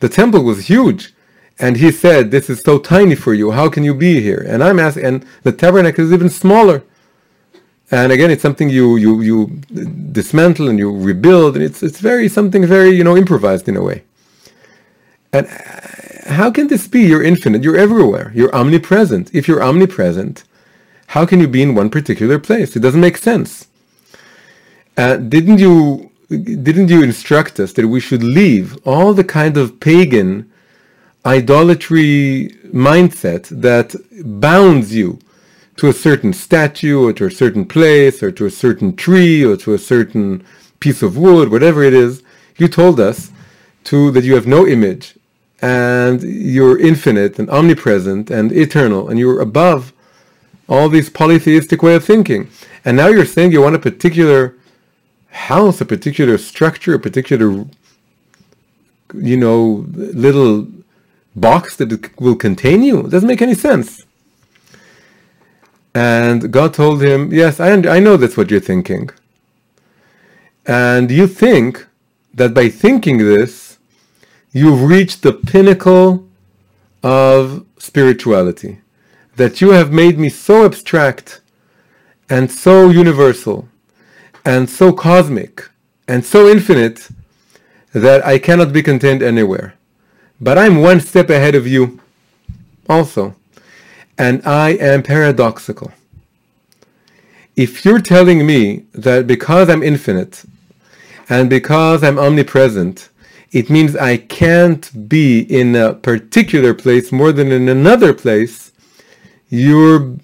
[0.00, 1.14] The temple was huge.
[1.58, 3.52] And he said, This is so tiny for you.
[3.52, 4.44] How can you be here?
[4.48, 6.82] And I'm asking, and the tabernacle is even smaller.
[7.90, 9.46] And again, it's something you you you
[10.12, 13.82] dismantle and you rebuild, and it's it's very something very you know improvised in a
[13.82, 14.02] way.
[15.32, 15.48] And
[16.26, 17.02] how can this be?
[17.02, 17.62] You're infinite.
[17.62, 18.32] You're everywhere.
[18.34, 19.34] You're omnipresent.
[19.34, 20.44] If you're omnipresent,
[21.08, 22.76] how can you be in one particular place?
[22.76, 23.68] It doesn't make sense.
[24.96, 29.80] Uh, didn't you didn't you instruct us that we should leave all the kind of
[29.80, 30.50] pagan
[31.26, 33.94] idolatry mindset that
[34.40, 35.18] bounds you
[35.76, 39.56] to a certain statue or to a certain place or to a certain tree or
[39.56, 40.44] to a certain
[40.80, 42.22] piece of wood, whatever it is,
[42.56, 43.30] you told us
[43.84, 45.14] to that you have no image
[45.62, 49.92] and you're infinite and omnipresent and eternal and you're above
[50.68, 52.50] all these polytheistic way of thinking.
[52.84, 54.56] And now you're saying you want a particular
[55.30, 57.64] house, a particular structure, a particular
[59.14, 60.66] you know little
[61.36, 63.00] box that will contain you.
[63.06, 64.04] It doesn't make any sense.
[65.94, 69.10] And God told him, Yes, I, I know that's what you're thinking.
[70.66, 71.86] And you think
[72.34, 73.71] that by thinking this,
[74.52, 76.28] you've reached the pinnacle
[77.02, 78.80] of spirituality.
[79.36, 81.40] That you have made me so abstract
[82.28, 83.68] and so universal
[84.44, 85.68] and so cosmic
[86.06, 87.08] and so infinite
[87.92, 89.74] that I cannot be contained anywhere.
[90.40, 92.00] But I'm one step ahead of you
[92.88, 93.34] also
[94.18, 95.92] and I am paradoxical.
[97.56, 100.44] If you're telling me that because I'm infinite
[101.28, 103.08] and because I'm omnipresent,
[103.52, 108.72] it means I can't be in a particular place more than in another place,
[109.50, 110.16] you're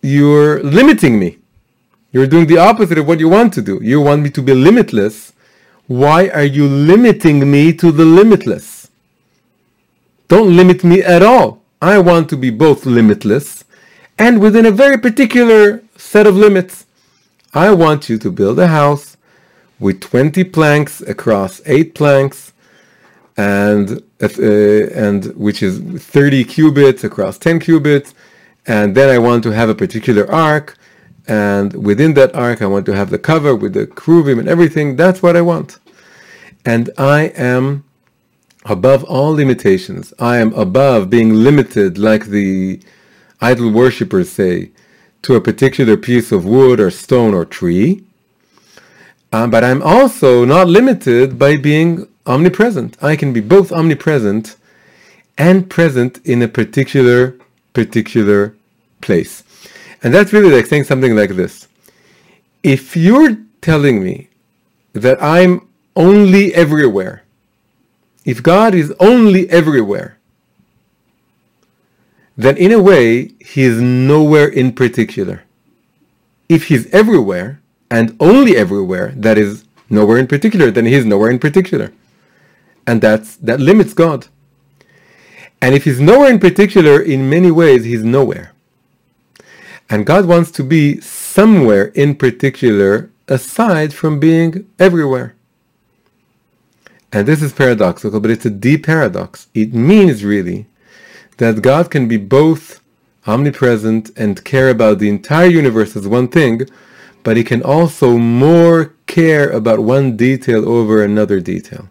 [0.00, 1.38] you're limiting me.
[2.12, 3.80] You're doing the opposite of what you want to do.
[3.82, 5.32] You want me to be limitless.
[5.88, 8.88] Why are you limiting me to the limitless?
[10.28, 11.62] Don't limit me at all.
[11.82, 13.64] I want to be both limitless
[14.18, 16.86] and within a very particular set of limits.
[17.54, 19.07] I want you to build a house
[19.80, 22.52] with 20 planks across 8 planks
[23.36, 24.28] and uh,
[24.94, 28.14] and which is 30 cubits across 10 cubits
[28.66, 30.76] and then I want to have a particular ark
[31.26, 34.96] and within that ark I want to have the cover with the keruvim and everything
[34.96, 35.78] that's what I want
[36.64, 37.84] and I am
[38.64, 40.12] above all limitations.
[40.18, 42.80] I am above being limited, like the
[43.40, 44.70] idol worshippers say,
[45.22, 48.04] to a particular piece of wood or stone or tree.
[49.32, 52.96] Um, but I'm also not limited by being omnipresent.
[53.02, 54.56] I can be both omnipresent
[55.36, 57.36] and present in a particular
[57.72, 58.56] particular
[59.00, 59.44] place.
[60.02, 61.68] And that's really like saying something like this.
[62.62, 64.28] If you're telling me
[64.92, 67.22] that I'm only everywhere,
[68.24, 70.18] if God is only everywhere,
[72.36, 75.42] then in a way, he is nowhere in particular.
[76.48, 81.38] If he's everywhere, and only everywhere, that is nowhere in particular, then he's nowhere in
[81.38, 81.92] particular.
[82.86, 84.26] And that's, that limits God.
[85.60, 88.52] And if he's nowhere in particular, in many ways, he's nowhere.
[89.90, 95.34] And God wants to be somewhere in particular aside from being everywhere.
[97.12, 99.48] And this is paradoxical, but it's a deep paradox.
[99.54, 100.66] It means really
[101.38, 102.80] that God can be both
[103.26, 106.68] omnipresent and care about the entire universe as one thing,
[107.22, 111.88] but he can also more care about one detail over another detail.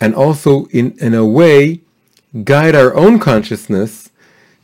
[0.00, 1.80] And also, in, in a way,
[2.44, 4.10] guide our own consciousness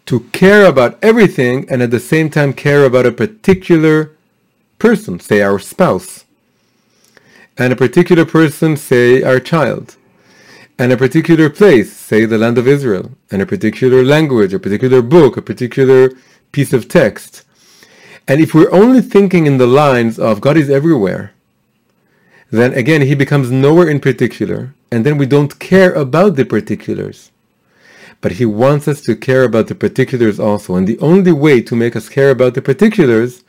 [0.06, 4.12] to care about everything and at the same time care about a particular
[4.78, 6.24] person, say our spouse
[7.58, 9.96] and a particular person, say our child.
[10.78, 15.02] and a particular place, say the land of Israel, and a particular language, a particular
[15.02, 16.10] book, a particular
[16.52, 17.42] piece of text.
[18.28, 21.32] And if we're only thinking in the lines of God is everywhere,
[22.50, 27.30] then again he becomes nowhere in particular, and then we don't care about the particulars.
[28.20, 31.74] But he wants us to care about the particulars also, and the only way to
[31.74, 33.44] make us care about the particulars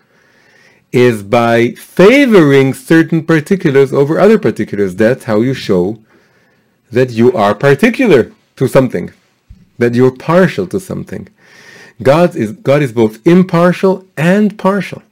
[0.93, 4.95] is by favoring certain particulars over other particulars.
[4.95, 6.01] That's how you show
[6.91, 9.11] that you are particular to something,
[9.77, 11.27] that you're partial to something.
[12.01, 15.03] God is God is both impartial and partial.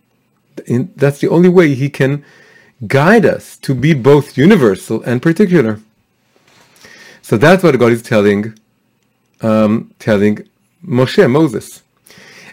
[0.65, 2.23] In, that's the only way He can
[2.87, 5.79] guide us to be both universal and particular.
[7.21, 8.57] So that's what God is telling
[9.41, 10.47] um, telling
[10.85, 11.83] Moshe Moses,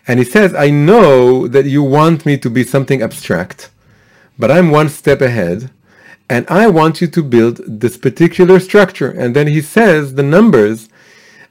[0.06, 3.70] and He says, "I know that you want me to be something abstract,
[4.38, 5.70] but I'm one step ahead."
[6.28, 9.10] and I want you to build this particular structure.
[9.10, 10.88] And then he says the numbers,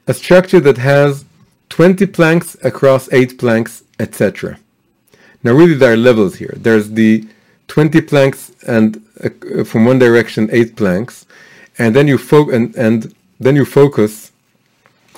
[0.06, 1.24] a structure that has
[1.68, 4.58] 20 planks across 8 planks, etc.
[5.42, 6.54] Now really there are levels here.
[6.56, 7.26] There's the
[7.68, 11.26] 20 planks and uh, from one direction 8 planks,
[11.78, 14.32] and then you fo- and, and then you focus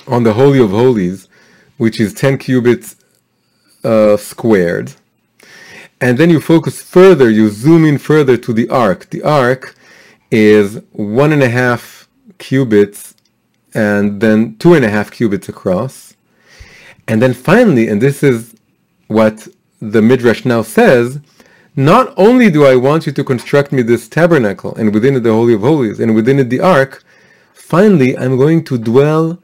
[0.06, 1.28] on the Holy of Holies,
[1.76, 2.96] which is 10 cubits
[3.84, 4.92] uh, squared
[6.00, 9.08] and then you focus further, you zoom in further to the ark.
[9.10, 9.74] The ark
[10.30, 13.14] is one and a half cubits
[13.72, 16.05] and then two and a half cubits across.
[17.08, 18.54] And then finally, and this is
[19.06, 19.46] what
[19.80, 21.20] the Midrash now says,
[21.76, 25.32] not only do I want you to construct me this tabernacle and within it the
[25.32, 27.04] Holy of Holies and within it the ark,
[27.52, 29.38] finally I'm going to dwell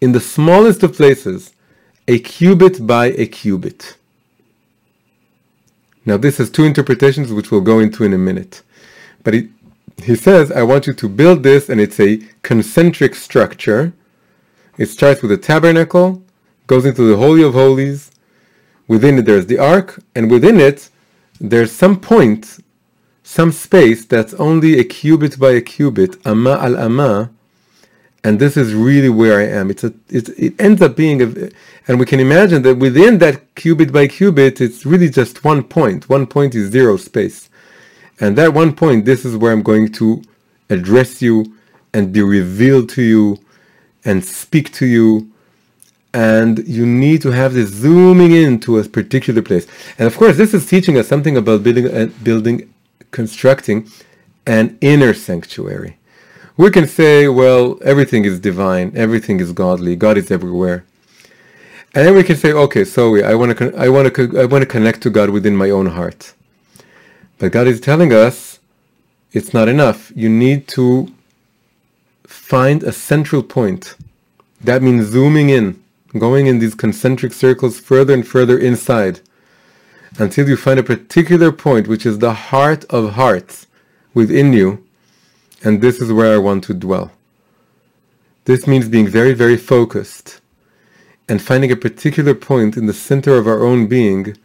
[0.00, 1.52] in the smallest of places,
[2.08, 3.96] a cubit by a cubit.
[6.04, 8.62] Now, this has two interpretations, which we'll go into in a minute.
[9.22, 9.50] But he,
[10.02, 13.92] he says, I want you to build this, and it's a concentric structure.
[14.78, 16.22] It starts with a tabernacle,
[16.72, 18.10] goes into the Holy of Holies.
[18.88, 20.88] Within it, there's the ark, and within it,
[21.38, 22.42] there's some point,
[23.22, 27.30] some space that's only a cubit by a cubit, amma al amma,
[28.24, 29.70] and this is really where I am.
[29.70, 31.50] It's a, it ends up being a,
[31.86, 36.08] and we can imagine that within that cubit by cubit, it's really just one point.
[36.08, 37.50] One point is zero space.
[38.18, 40.22] And that one point, this is where I'm going to
[40.70, 41.54] address you
[41.92, 43.38] and be revealed to you
[44.06, 45.31] and speak to you.
[46.14, 49.66] And you need to have this zooming into a particular place.
[49.98, 52.72] And of course, this is teaching us something about building, uh, building,
[53.10, 53.88] constructing
[54.46, 55.96] an inner sanctuary
[56.56, 60.84] we can say, well, everything is divine, everything is godly, God is everywhere.
[61.94, 64.62] And then we can say, okay, so I want to, I want to, I want
[64.62, 66.34] to connect to God within my own heart.
[67.38, 68.60] But God is telling us
[69.32, 70.12] it's not enough.
[70.14, 71.12] You need to
[72.26, 73.96] find a central point.
[74.60, 75.81] That means zooming in,
[76.18, 79.20] going in these concentric circles further and further inside
[80.18, 83.66] until you find a particular point, which is the heart of hearts
[84.14, 84.84] within you,
[85.64, 87.12] and this is where I want to dwell.
[88.44, 90.40] This means being very, very focused
[91.28, 94.36] and finding a particular point in the center of our own being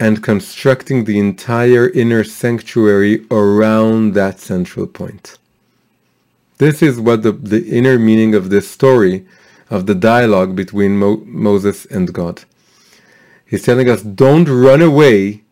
[0.00, 5.38] and constructing the entire inner sanctuary around that central point.
[6.58, 9.26] This is what the, the inner meaning of this story,
[9.70, 12.44] of the dialogue between Mo- Moses and God.
[13.46, 15.42] He's telling us don't run away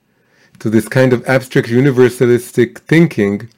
[0.61, 3.49] to this kind of abstract universalistic thinking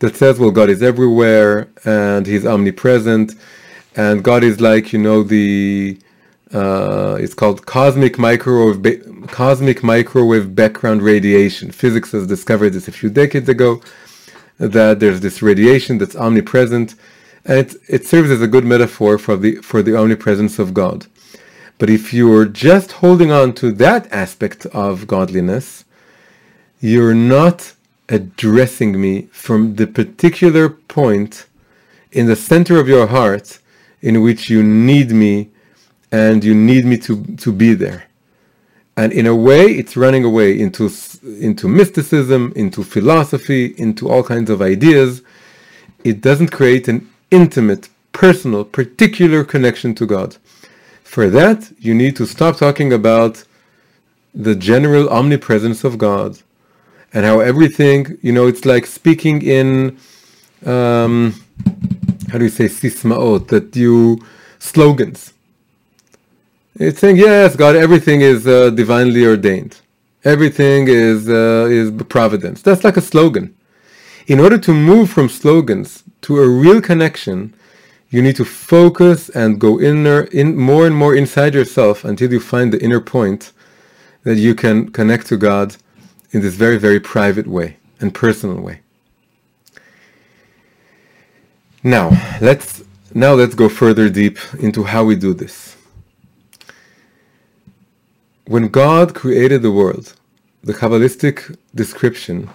[0.00, 3.34] that says, well, God is everywhere and He's omnipresent,
[3.96, 5.98] and God is like, you know, the
[6.52, 11.70] uh, it's called cosmic microwave ba- cosmic microwave background radiation.
[11.70, 13.82] Physics has discovered this a few decades ago
[14.58, 16.94] that there's this radiation that's omnipresent,
[17.48, 21.06] and it it serves as a good metaphor for the for the omnipresence of God.
[21.78, 25.84] But if you're just holding on to that aspect of godliness,
[26.80, 27.72] you're not
[28.08, 31.46] addressing me from the particular point
[32.12, 33.58] in the center of your heart
[34.00, 35.50] in which you need me
[36.10, 38.04] and you need me to, to be there.
[38.96, 40.90] And in a way, it's running away into,
[41.22, 45.22] into mysticism, into philosophy, into all kinds of ideas.
[46.02, 50.36] It doesn't create an intimate, personal, particular connection to God.
[51.04, 53.44] For that, you need to stop talking about
[54.34, 56.38] the general omnipresence of God
[57.12, 59.98] and how everything, you know, it's like speaking in,
[60.66, 61.34] um,
[62.30, 64.18] how do you say, sismaot, that you,
[64.58, 65.32] slogans.
[66.74, 69.80] It's saying, yes, God, everything is uh, divinely ordained.
[70.24, 72.62] Everything is, uh, is providence.
[72.62, 73.56] That's like a slogan.
[74.26, 77.54] In order to move from slogans to a real connection,
[78.10, 82.40] you need to focus and go inner, in more and more inside yourself until you
[82.40, 83.52] find the inner point
[84.24, 85.76] that you can connect to God
[86.32, 88.80] in this very, very private way and personal way.
[91.82, 92.10] Now,
[92.40, 92.82] let's
[93.14, 95.76] now let's go further deep into how we do this.
[98.46, 100.14] When God created the world,
[100.62, 102.50] the Kabbalistic description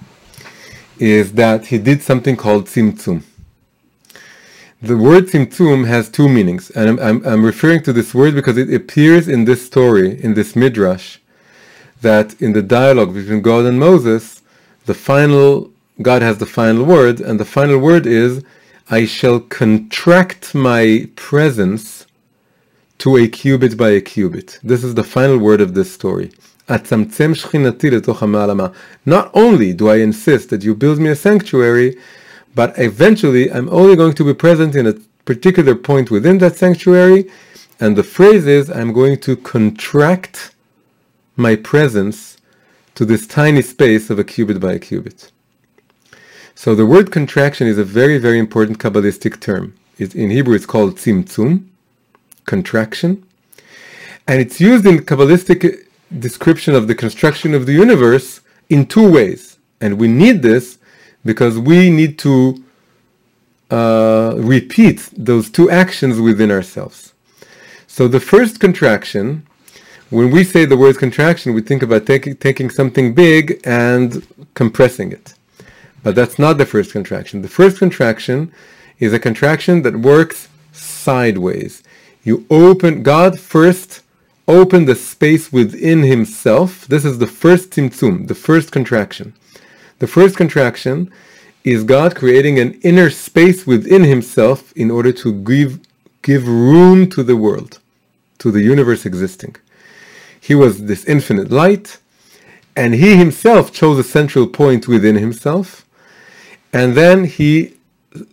[0.99, 3.24] is that he did something called tzimtzum.
[4.84, 8.58] The word tzimtzum has two meanings, and I'm, I'm, I'm, referring to this word because
[8.58, 11.20] it appears in this story, in this midrash,
[12.02, 14.42] that in the dialogue between God and Moses,
[14.86, 15.72] the final
[16.02, 18.44] God has the final word, and the final word is,
[18.90, 22.06] "I shall contract my presence
[22.98, 26.32] to a cubit by a cubit." This is the final word of this story.
[26.68, 26.92] Not
[29.34, 31.96] only do I insist that you build me a sanctuary,
[32.56, 34.93] but eventually I'm only going to be present in a
[35.26, 37.30] particular point within that sanctuary,
[37.80, 40.54] and the phrase is I'm going to contract
[41.36, 42.38] my presence
[42.95, 45.32] to this tiny space of a cubit by a cubit.
[46.56, 49.76] So the word contraction is a very, very important Kabbalistic term.
[49.97, 51.66] In Hebrew it's called tzimtzum,
[52.45, 53.26] contraction.
[54.28, 55.88] And it's used in Kabbalistic
[56.20, 59.58] description of the construction of the universe in two ways.
[59.82, 60.78] And we need this
[61.26, 62.64] because we need to
[63.72, 67.14] uh, repeat those two actions within ourselves.
[67.88, 69.46] So the first contraction,
[70.10, 75.12] when we say the word contraction, we think about take, taking something big and compressing
[75.12, 75.34] it.
[76.04, 77.42] But that's not the first contraction.
[77.42, 78.52] The first contraction
[79.00, 81.84] is a contraction that works sideways.
[82.24, 84.02] You open, God first
[84.48, 86.86] open the space within himself.
[86.88, 89.34] This is the first tzimtzum, the first contraction.
[90.04, 91.10] The first contraction
[91.64, 95.80] is God creating an inner space within himself in order to give,
[96.22, 97.80] give room to the world,
[98.39, 99.56] to the universe existing.
[100.41, 101.99] He was this infinite light,
[102.76, 105.86] and he himself chose a central point within himself,
[106.74, 107.51] and then he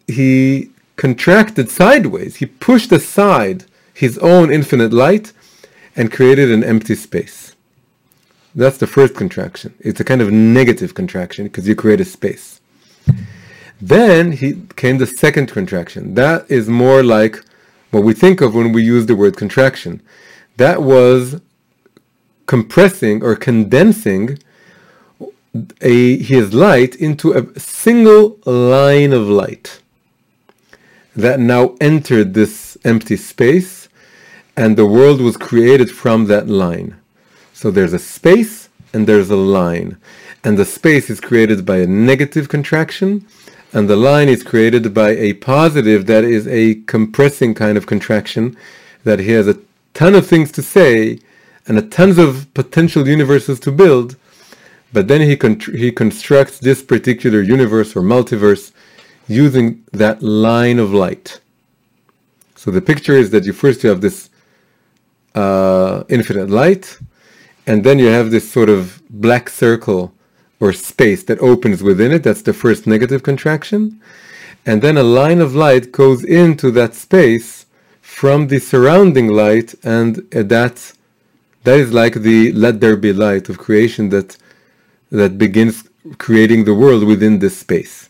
[0.09, 2.33] he contracted sideways.
[2.43, 3.59] He pushed aside
[3.95, 5.33] his own infinite light
[5.95, 7.40] and created an empty space.
[8.55, 9.75] That's the first contraction.
[9.81, 12.61] It's a kind of negative contraction because you create a space.
[13.81, 16.15] Then he came the second contraction.
[16.15, 17.43] That is more like
[17.91, 20.03] what we think of when we use the word contraction.
[20.57, 21.41] That was
[22.47, 24.39] compressing or condensing
[25.81, 29.81] a, his light into a single line of light
[31.17, 33.89] that now entered this empty space
[34.57, 37.00] and the world was created from that line.
[37.61, 39.99] So there's a space and there's a line.
[40.43, 43.27] And the space is created by a negative contraction,
[43.75, 48.57] and the line is created by a positive that is a compressing kind of contraction
[49.05, 49.59] that he has a
[49.93, 51.19] ton of things to say
[51.67, 54.17] and a tons of potential universes to build,
[54.95, 58.73] but then he con- he constructs this particular universe or multiverse
[59.29, 61.41] using that line of light.
[62.57, 64.31] So the picture is that you first you have this
[65.35, 66.99] uh, infinite light,
[67.67, 70.13] and then you have this sort of black circle
[70.61, 72.23] or space that opens within it.
[72.23, 74.01] That's the first negative contraction.
[74.67, 77.67] And then a line of light goes into that space
[78.01, 80.93] from the surrounding light, and uh, that
[81.65, 84.37] that is like the let there be light of creation that
[85.11, 85.89] that begins
[86.19, 88.09] creating the world within this space.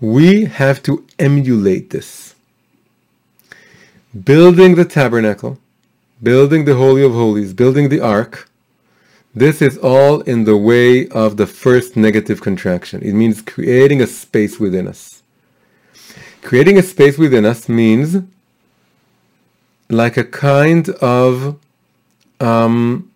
[0.00, 2.34] We have to emulate this.
[4.24, 5.58] Building the tabernacle,
[6.22, 8.48] building the Holy of Holies, building the ark,
[9.34, 13.00] this is all in the way of the first negative contraction.
[13.02, 15.22] It means creating a space within us.
[16.42, 18.22] Creating a space within us means
[19.88, 21.58] like a kind of
[22.40, 23.10] um,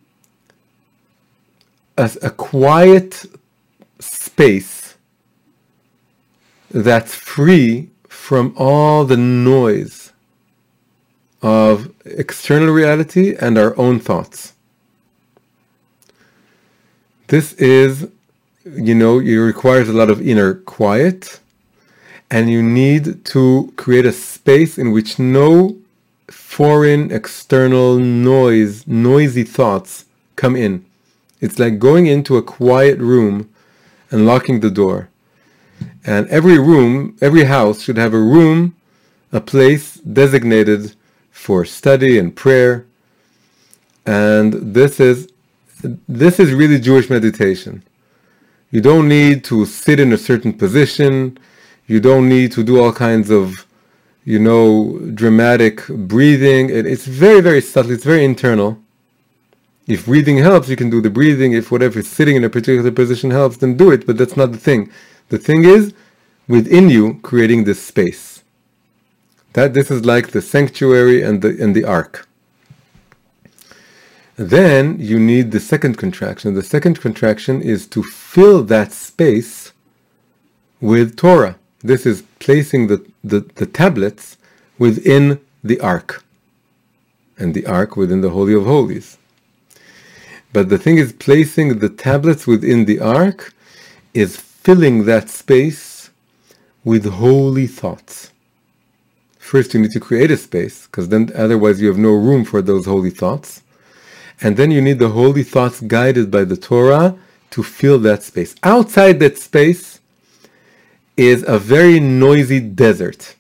[1.97, 3.25] a, a quiet
[3.99, 4.97] space
[6.71, 10.04] that's free from all the noise
[11.45, 14.55] of external reality and our own thoughts.
[17.27, 18.09] This is,
[18.65, 21.41] you know, it requires a lot of inner quiet,
[22.31, 25.77] and you need to create a space in which no
[26.29, 30.83] foreign external noise, noisy thoughts come in.
[31.43, 33.51] It's like going into a quiet room
[34.11, 35.11] and locking the door.
[36.07, 38.77] And every room, every house should have a room,
[39.31, 40.95] a place designated
[41.35, 42.87] for study and prayer.
[44.07, 45.29] And this is
[46.09, 47.83] this is really Jewish meditation.
[48.71, 51.39] You don't need to sit in a certain position.
[51.87, 53.67] You don't need to do all kinds of,
[54.25, 56.71] you know, dramatic breathing.
[56.71, 57.93] It, it's very, very subtle.
[57.93, 58.79] It's very internal.
[59.87, 61.53] If breathing helps, you can do the breathing.
[61.53, 64.07] If whatever sitting in a particular position helps, then do it.
[64.07, 64.91] But that's not the thing.
[65.29, 65.93] The thing is
[66.49, 68.34] within you creating this space.
[69.55, 72.29] That this is like the sanctuary and the and the ark.
[74.37, 76.55] Then you need the second contraction.
[76.55, 79.73] The second contraction is to fill that space
[80.81, 81.57] with Torah.
[81.81, 84.37] This is placing the, the, the tablets
[84.79, 86.25] within the ark.
[87.39, 89.19] And the ark within the Holy of Holies.
[90.53, 93.55] But the thing is, placing the tablets within the ark
[94.15, 96.11] is filling that space
[96.85, 98.31] with holy thoughts.
[99.55, 102.61] First, you need to create a space, because then otherwise you have no room for
[102.61, 103.63] those holy thoughts.
[104.41, 107.17] And then you need the holy thoughts guided by the Torah
[107.51, 108.57] to fill that space.
[108.65, 110.01] Outside that space
[111.17, 113.37] is a very noisy desert.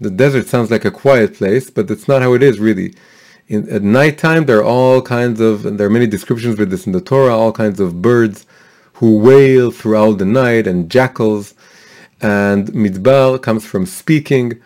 [0.00, 2.96] The desert sounds like a quiet place, but that's not how it is really.
[3.46, 6.88] In, at nighttime, there are all kinds of, and there are many descriptions with this
[6.88, 8.46] in the Torah, all kinds of birds
[8.94, 11.54] who wail throughout the night, and jackals.
[12.20, 14.60] And midbar comes from speaking,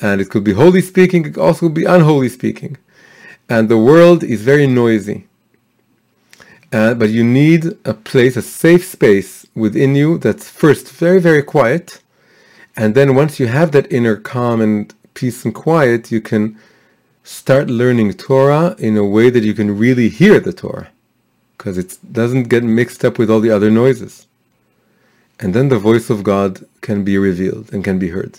[0.00, 2.76] and it could be holy speaking, it also could be unholy speaking
[3.50, 5.26] and the world is very noisy.
[6.72, 11.42] Uh, but you need a place, a safe space within you that's first very, very
[11.42, 12.00] quiet.
[12.76, 16.56] And then once you have that inner calm and peace and quiet, you can
[17.24, 20.90] start learning Torah in a way that you can really hear the Torah.
[21.58, 24.28] Because it doesn't get mixed up with all the other noises.
[25.40, 28.38] And then the voice of God can be revealed and can be heard.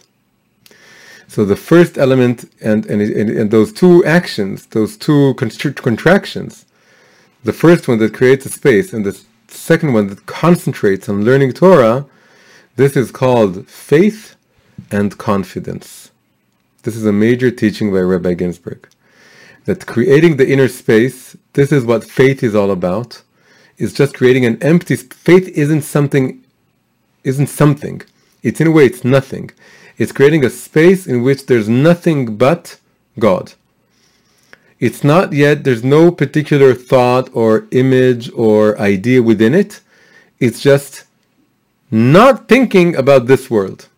[1.32, 6.65] So the first element and, and, and those two actions, those two contractions,
[7.45, 9.17] the first one that creates a space and the
[9.47, 12.05] second one that concentrates on learning Torah,
[12.75, 14.36] this is called faith
[14.91, 16.11] and confidence.
[16.84, 18.86] This is a major teaching by Rabbi Ginsburgh.
[19.63, 23.21] That creating the inner space, this is what faith is all about,
[23.77, 26.43] is just creating an empty faith isn't something
[27.23, 28.01] isn't something.
[28.43, 29.51] It's in a way it's nothing.
[30.02, 32.80] It's creating a space in which there's nothing but
[33.20, 33.54] God.
[34.80, 39.80] It's not yet, there's no particular thought or image or idea within it.
[40.39, 41.04] It's just
[41.91, 43.89] not thinking about this world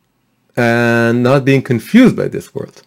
[0.57, 2.83] and not being confused by this world.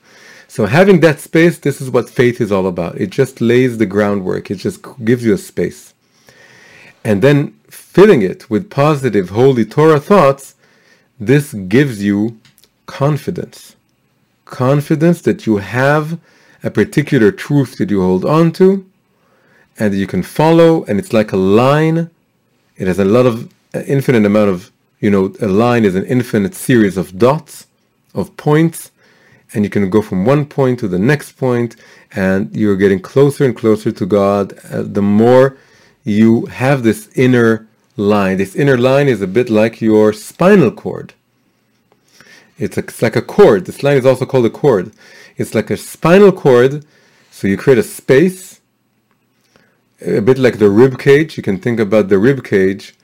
[0.47, 3.01] So having that space, this is what faith is all about.
[3.01, 4.51] It just lays the groundwork.
[4.51, 5.95] It just gives you a space.
[7.03, 10.55] And then filling it with positive, holy Torah thoughts,
[11.19, 12.39] this gives you
[12.87, 13.77] confidence.
[14.45, 16.19] Confidence that you have
[16.63, 18.87] a particular truth that you hold on to
[19.79, 22.11] and that you can follow, and it's like a line.
[22.77, 23.53] It has a lot of
[23.87, 27.67] infinite amount of, you know, a line is an infinite series of dots,
[28.15, 28.91] of points,
[29.53, 31.77] and you can go from one point to the next point,
[32.13, 34.59] and you're getting closer and closer to God.
[34.71, 35.57] Uh, the more
[36.05, 37.67] you have this inner
[37.97, 41.13] line, this inner line is a bit like your spinal cord.
[42.59, 43.67] It's, a, it's like a cord.
[43.67, 44.93] This line is also called a cord.
[45.37, 46.85] It's like a spinal cord.
[47.31, 48.61] So you create a space,
[50.01, 51.37] a bit like the rib cage.
[51.37, 52.95] You can think about the rib cage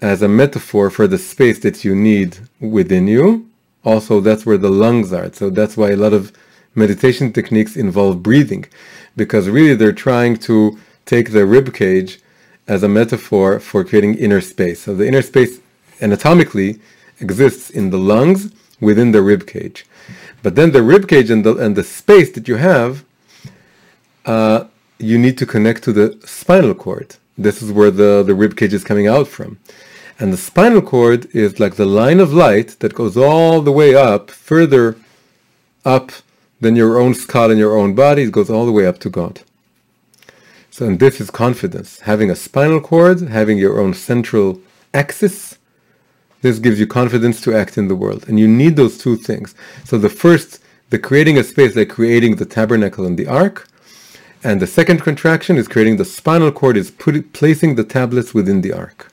[0.00, 3.48] as a metaphor for the space that you need within you.
[3.84, 5.30] Also, that's where the lungs are.
[5.32, 6.32] So that's why a lot of
[6.74, 8.64] meditation techniques involve breathing,
[9.16, 12.20] because really they're trying to take the rib cage
[12.66, 14.82] as a metaphor for creating inner space.
[14.82, 15.60] So the inner space
[16.00, 16.80] anatomically
[17.20, 18.50] exists in the lungs
[18.80, 19.86] within the rib cage.
[20.42, 23.04] But then the rib cage and the and the space that you have,
[24.26, 24.64] uh,
[24.98, 27.16] you need to connect to the spinal cord.
[27.36, 29.58] This is where the, the rib cage is coming out from.
[30.20, 33.96] And the spinal cord is like the line of light that goes all the way
[33.96, 34.96] up, further
[35.84, 36.12] up
[36.60, 38.22] than your own skull and your own body.
[38.22, 39.40] It goes all the way up to God.
[40.70, 42.00] So, and this is confidence.
[42.00, 44.60] Having a spinal cord, having your own central
[44.92, 45.58] axis,
[46.44, 48.28] this gives you confidence to act in the world.
[48.28, 49.54] And you need those two things.
[49.84, 53.66] So the first, the creating a space, like creating the tabernacle and the ark.
[54.48, 58.60] And the second contraction is creating the spinal cord, is put, placing the tablets within
[58.60, 59.10] the ark.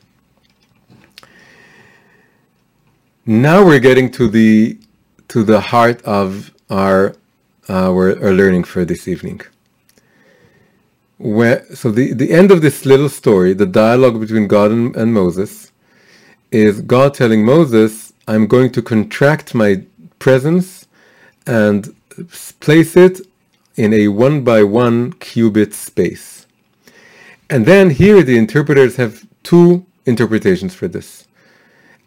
[3.25, 4.77] Now we're getting to the
[5.29, 7.15] to the heart of our
[7.69, 9.39] our, our learning for this evening.
[11.17, 15.13] Where, so the, the end of this little story, the dialogue between God and, and
[15.13, 15.70] Moses,
[16.51, 19.83] is God telling Moses, I'm going to contract my
[20.19, 20.85] presence
[21.47, 21.95] and
[22.59, 23.21] place it
[23.75, 26.45] in a one by one cubit space.
[27.49, 31.27] And then here the interpreters have two interpretations for this.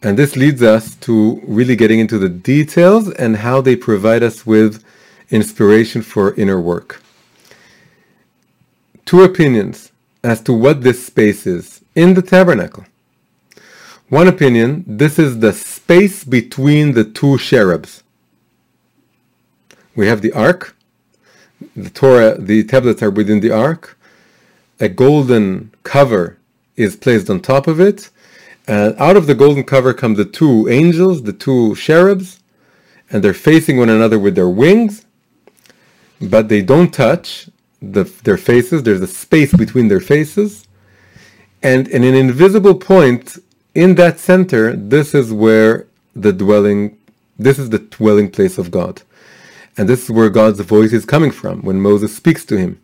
[0.01, 4.45] And this leads us to really getting into the details and how they provide us
[4.45, 4.83] with
[5.29, 7.01] inspiration for inner work.
[9.05, 9.91] Two opinions
[10.23, 12.85] as to what this space is in the tabernacle.
[14.09, 18.03] One opinion, this is the space between the two cherubs.
[19.95, 20.75] We have the ark,
[21.75, 23.97] the Torah, the tablets are within the ark,
[24.79, 26.37] a golden cover
[26.75, 28.11] is placed on top of it,
[28.67, 32.39] and out of the golden cover come the two angels, the two cherubs,
[33.09, 35.07] and they're facing one another with their wings,
[36.21, 37.49] but they don't touch
[37.81, 38.83] the, their faces.
[38.83, 40.67] There's a space between their faces.
[41.63, 43.37] And in an invisible point
[43.75, 46.97] in that center, this is where the dwelling,
[47.37, 49.01] this is the dwelling place of God.
[49.77, 52.81] And this is where God's voice is coming from when Moses speaks to him.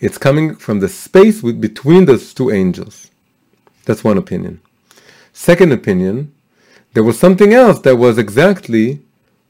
[0.00, 3.10] It's coming from the space between those two angels.
[3.84, 4.60] That's one opinion.
[5.34, 6.32] Second opinion,
[6.94, 9.02] there was something else that was exactly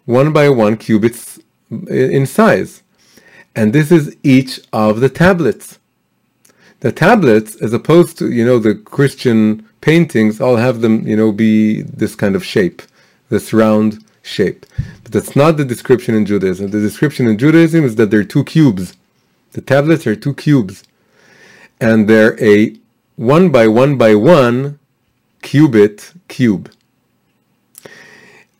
[0.04, 1.38] one by one cubits
[1.72, 2.82] uh, in size.
[3.54, 5.78] And this is each of the tablets.
[6.80, 11.30] The tablets, as opposed to, you know, the Christian paintings, all have them, you know,
[11.30, 12.82] be this kind of shape,
[13.28, 14.66] this round shape.
[15.04, 16.72] But that's not the description in Judaism.
[16.72, 18.96] The description in Judaism is that they're two cubes.
[19.52, 20.82] The tablets are two cubes.
[21.80, 22.76] And they're a
[23.14, 24.80] one by one by one
[25.42, 26.68] cubit cube.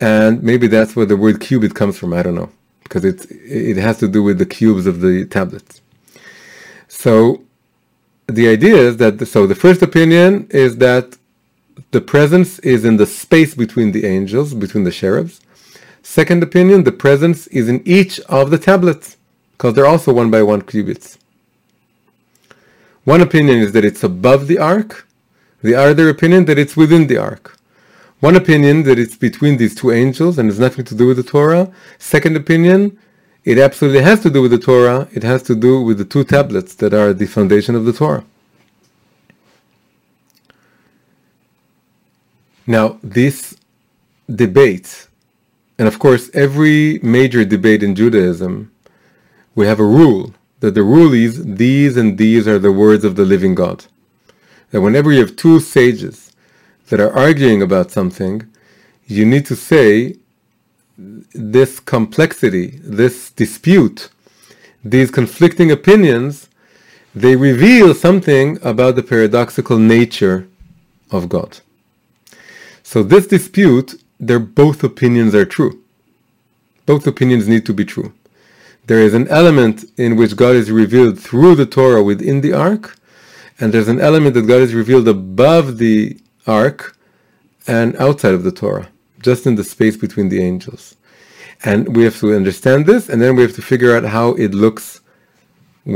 [0.01, 2.12] And maybe that's where the word cubit comes from.
[2.12, 2.51] I don't know.
[2.85, 5.81] Because it, it has to do with the cubes of the tablets.
[6.87, 7.43] So
[8.27, 11.16] the idea is that, so the first opinion is that
[11.91, 15.41] the presence is in the space between the angels, between the cherubs.
[16.03, 19.16] Second opinion, the presence is in each of the tablets,
[19.53, 21.18] because they're also one by one cubits.
[23.05, 25.07] One opinion is that it's above the ark,
[25.62, 27.57] the other opinion that it's within the ark.
[28.20, 31.22] One opinion that it's between these two angels and has nothing to do with the
[31.22, 31.70] Torah.
[31.99, 32.99] Second opinion,
[33.47, 35.09] it absolutely has to do with the Torah.
[35.12, 38.24] It has to do with the two tablets that are the foundation of the Torah.
[42.66, 43.57] Now, this
[44.28, 45.07] debate,
[45.78, 48.72] and of course, every major debate in Judaism,
[49.55, 53.14] we have a rule that the rule is these and these are the words of
[53.14, 53.86] the living God.
[54.72, 56.32] That whenever you have two sages
[56.88, 58.42] that are arguing about something,
[59.07, 60.16] you need to say
[60.99, 64.09] this complexity, this dispute,
[64.84, 66.49] these conflicting opinions,
[67.14, 70.49] they reveal something about the paradoxical nature
[71.11, 71.61] of God.
[72.82, 75.82] So this dispute, their both opinions are true.
[76.84, 78.12] Both opinions need to be true.
[78.86, 82.97] There is an element in which God is revealed through the Torah within the ark,
[83.59, 86.97] and there's an element that God is revealed above the ark
[87.66, 88.88] and outside of the Torah,
[89.31, 90.85] just in the space between the angels.
[91.70, 94.53] And we have to understand this, and then we have to figure out how it
[94.64, 95.01] looks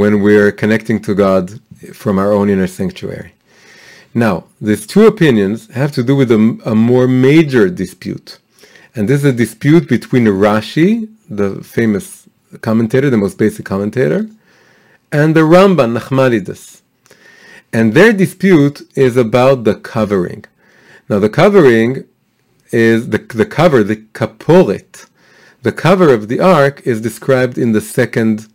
[0.01, 1.45] when we're connecting to God
[2.03, 3.33] from our own inner sanctuary.
[4.25, 4.35] Now,
[4.69, 8.39] these two opinions have to do with a, a more major dispute.
[8.95, 10.91] And this is a dispute between Rashi,
[11.41, 12.07] the famous
[12.69, 14.21] commentator, the most basic commentator,
[15.19, 16.81] and the Ramban, Nachmanides.
[17.73, 18.77] And their dispute
[19.07, 20.45] is about the covering.
[21.09, 21.91] Now, the covering
[22.73, 25.07] is the, the cover, the kaporet.
[25.63, 28.49] The cover of the ark is described in the second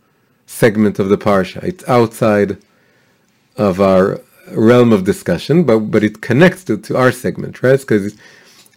[0.46, 1.62] segment of the parsha.
[1.62, 2.58] It's outside
[3.56, 7.78] of our realm of discussion, but but it connects to, to our segment, right?
[7.80, 8.16] Because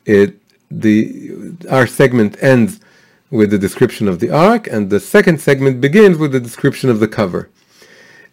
[0.05, 0.35] it
[0.69, 2.79] the our segment ends
[3.31, 6.99] with the description of the ark, and the second segment begins with the description of
[6.99, 7.49] the cover.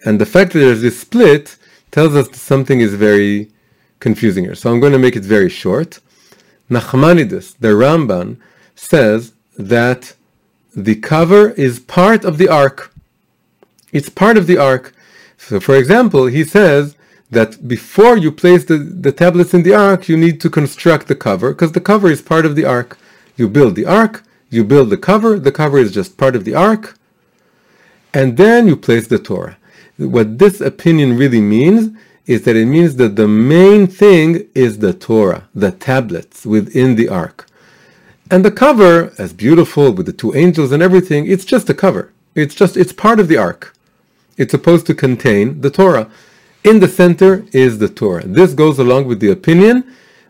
[0.04, 1.56] And the fact that there's this split
[1.90, 3.50] tells us that something is very
[4.00, 4.54] confusing here.
[4.54, 6.00] So I'm going to make it very short.
[6.70, 8.38] Nachmanides, the Ramban,
[8.74, 10.14] says that
[10.74, 12.92] the cover is part of the ark.
[13.92, 14.92] It's part of the ark.
[15.38, 16.96] So, for example, he says
[17.30, 21.14] that before you place the, the tablets in the ark, you need to construct the
[21.14, 22.98] cover, because the cover is part of the ark.
[23.36, 26.54] You build the ark, you build the cover, the cover is just part of the
[26.54, 26.98] ark,
[28.14, 29.56] and then you place the Torah.
[29.96, 31.96] What this opinion really means
[32.26, 37.08] is that it means that the main thing is the Torah, the tablets within the
[37.08, 37.46] ark.
[38.30, 42.12] And the cover, as beautiful with the two angels and everything, it's just a cover.
[42.34, 43.74] It's just, it's part of the ark.
[44.36, 46.10] It's supposed to contain the Torah.
[46.64, 48.26] In the center is the Torah.
[48.26, 49.84] This goes along with the opinion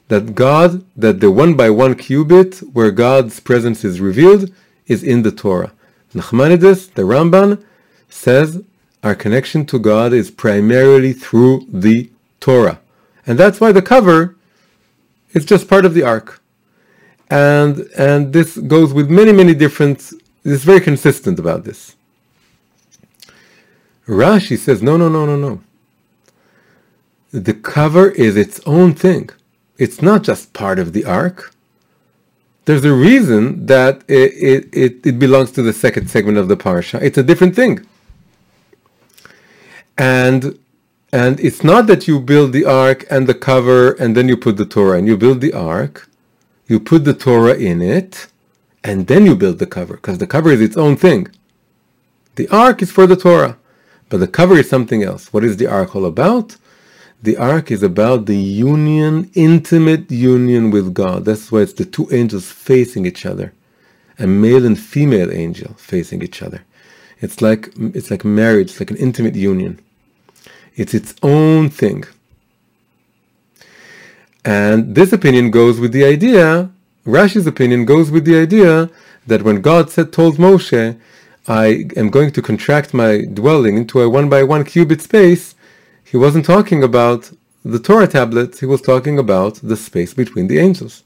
[0.09, 4.53] that God, that the one by one cubit where God's presence is revealed
[4.87, 5.73] is in the Torah.
[6.15, 7.65] Nachmanides, the Ramban,
[8.09, 8.63] says
[9.03, 12.81] our connection to God is primarily through the Torah.
[13.27, 14.37] And that's why the cover
[15.33, 16.41] is just part of the ark.
[17.29, 20.13] And, and this goes with many, many different
[20.45, 21.97] is very consistent about this.
[24.07, 25.61] Rashi says, no, no, no, no, no.
[27.33, 29.31] The cover is its own thing.
[29.77, 31.53] It's not just part of the ark.
[32.65, 36.57] There's a reason that it, it, it, it belongs to the second segment of the
[36.57, 37.03] parsha.
[37.03, 37.85] It's a different thing.
[39.99, 40.59] And
[41.13, 44.57] and it's not that you build the ark and the cover and then you put
[44.57, 46.09] the Torah and you build the ark,
[46.67, 48.27] you put the Torah in it,
[48.85, 51.29] and then you build the cover, because the cover is its own thing.
[52.35, 53.57] The ark is for the Torah,
[54.09, 55.33] but the cover is something else.
[55.33, 56.57] What is the ark all about?
[57.23, 61.25] The ark is about the union, intimate union with God.
[61.25, 63.55] That's why it's the two angels facing each other,
[64.19, 66.63] a male and female angel facing each other.
[67.21, 69.81] It's like it's like marriage, it's like an intimate union.
[70.77, 72.05] It's its own thing.
[74.45, 76.71] And this opinion goes with the idea,
[77.05, 78.91] Rashi's opinion goes with the idea
[79.27, 80.99] that when God said, told Moshe,
[81.49, 85.55] I am going to contract my dwelling into a one by one cubit space,
[86.05, 87.33] he wasn't talking about
[87.65, 91.03] the Torah tablets, he was talking about the space between the angels.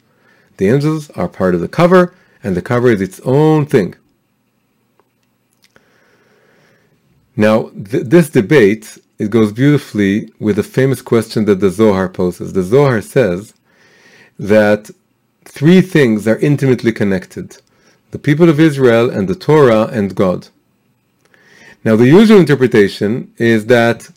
[0.58, 3.94] The angels are part of the cover, and the cover is its own thing.
[7.36, 12.54] Now, th- this debate it goes beautifully with the famous question that the Zohar poses.
[12.54, 13.52] The Zohar says
[14.38, 14.90] that
[15.44, 17.58] three things are intimately connected
[18.12, 20.48] the people of Israel and the Torah and God.
[21.84, 24.10] Now, the usual interpretation is that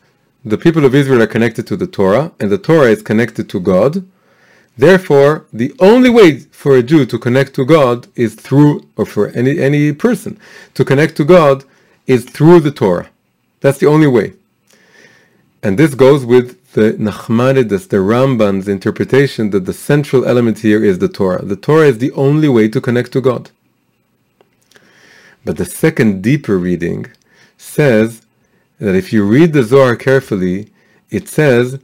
[0.45, 3.59] the people of Israel are connected to the Torah and the Torah is connected to
[3.59, 4.05] God.
[4.77, 9.27] Therefore, the only way for a Jew to connect to God is through, or for
[9.39, 10.39] any, any person
[10.75, 11.65] to connect to God
[12.07, 13.09] is through the Torah.
[13.59, 14.33] That's the only way.
[15.63, 20.99] And this goes with the Nachmanides, the Ramban's interpretation that the central element here is
[20.99, 21.43] the Torah.
[21.43, 23.49] The Torah is the only way to connect to God.
[25.45, 27.07] But the second deeper reading
[27.57, 28.23] says
[28.79, 30.71] that if you read the Zohar carefully,
[31.09, 31.79] it says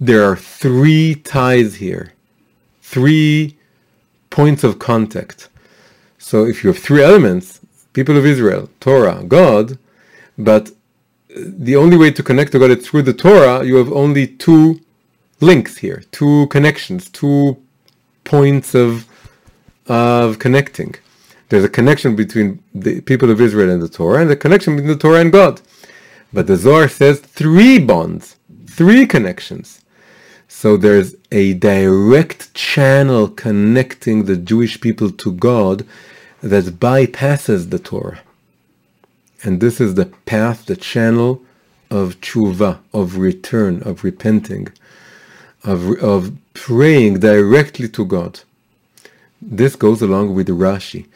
[0.00, 2.14] there are three ties here,
[2.80, 3.58] three
[4.30, 5.50] points of contact.
[6.18, 7.60] So if you have three elements,
[7.92, 9.78] people of Israel, Torah, God,
[10.38, 10.70] but
[11.36, 13.64] the only way to connect to God is through the Torah.
[13.64, 14.80] You have only two
[15.40, 17.58] links here, two connections, two
[18.24, 19.06] points of
[19.86, 20.94] of connecting.
[21.48, 24.94] There's a connection between the people of Israel and the Torah, and the connection between
[24.94, 25.60] the Torah and God.
[26.32, 29.82] But the Zohar says three bonds, three connections.
[30.48, 35.86] So there's a direct channel connecting the Jewish people to God
[36.42, 38.20] that bypasses the Torah.
[39.42, 41.42] And this is the path, the channel
[41.90, 44.68] of tshuva, of return, of repenting,
[45.62, 48.40] of, of praying directly to God.
[49.40, 51.06] This goes along with Rashi.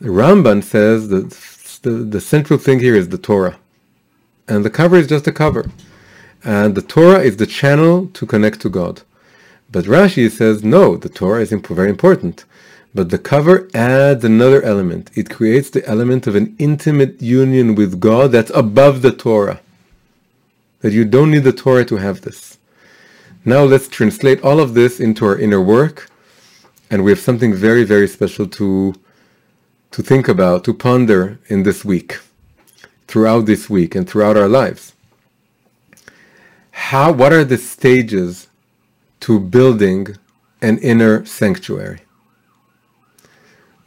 [0.00, 1.30] Ramban says that
[1.82, 3.58] the, the central thing here is the Torah.
[4.48, 5.70] And the cover is just a cover.
[6.44, 9.02] And the Torah is the channel to connect to God.
[9.70, 12.44] But Rashi says, no, the Torah is very important.
[12.94, 15.10] But the cover adds another element.
[15.14, 19.60] It creates the element of an intimate union with God that's above the Torah.
[20.80, 22.58] That you don't need the Torah to have this.
[23.44, 26.10] Now let's translate all of this into our inner work.
[26.90, 28.94] And we have something very, very special to,
[29.92, 32.18] to think about, to ponder in this week,
[33.08, 34.92] throughout this week and throughout our lives.
[36.72, 38.48] How, what are the stages
[39.20, 40.16] to building
[40.60, 42.01] an inner sanctuary?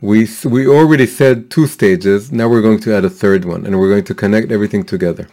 [0.02, 2.32] We we already said two stages.
[2.32, 5.28] Now we're going to add a third one, and we're going to connect everything together.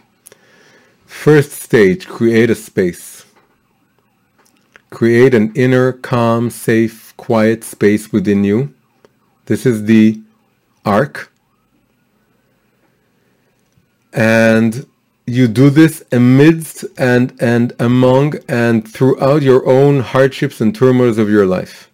[1.05, 3.25] First stage: create a space.
[4.89, 8.73] Create an inner, calm, safe, quiet space within you.
[9.45, 10.21] This is the
[10.85, 11.31] ark,
[14.13, 14.85] and
[15.25, 21.29] you do this amidst and and among and throughout your own hardships and turmoils of
[21.29, 21.89] your life.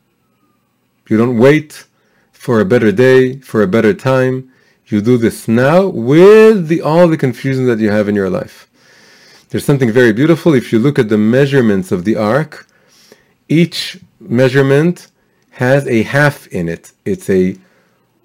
[1.10, 1.86] You don't wait
[2.40, 4.50] for a better day, for a better time.
[4.88, 8.70] You do this now with the, all the confusion that you have in your life.
[9.50, 10.54] There's something very beautiful.
[10.54, 12.66] If you look at the measurements of the ark,
[13.50, 15.08] each measurement
[15.64, 16.94] has a half in it.
[17.04, 17.58] It's a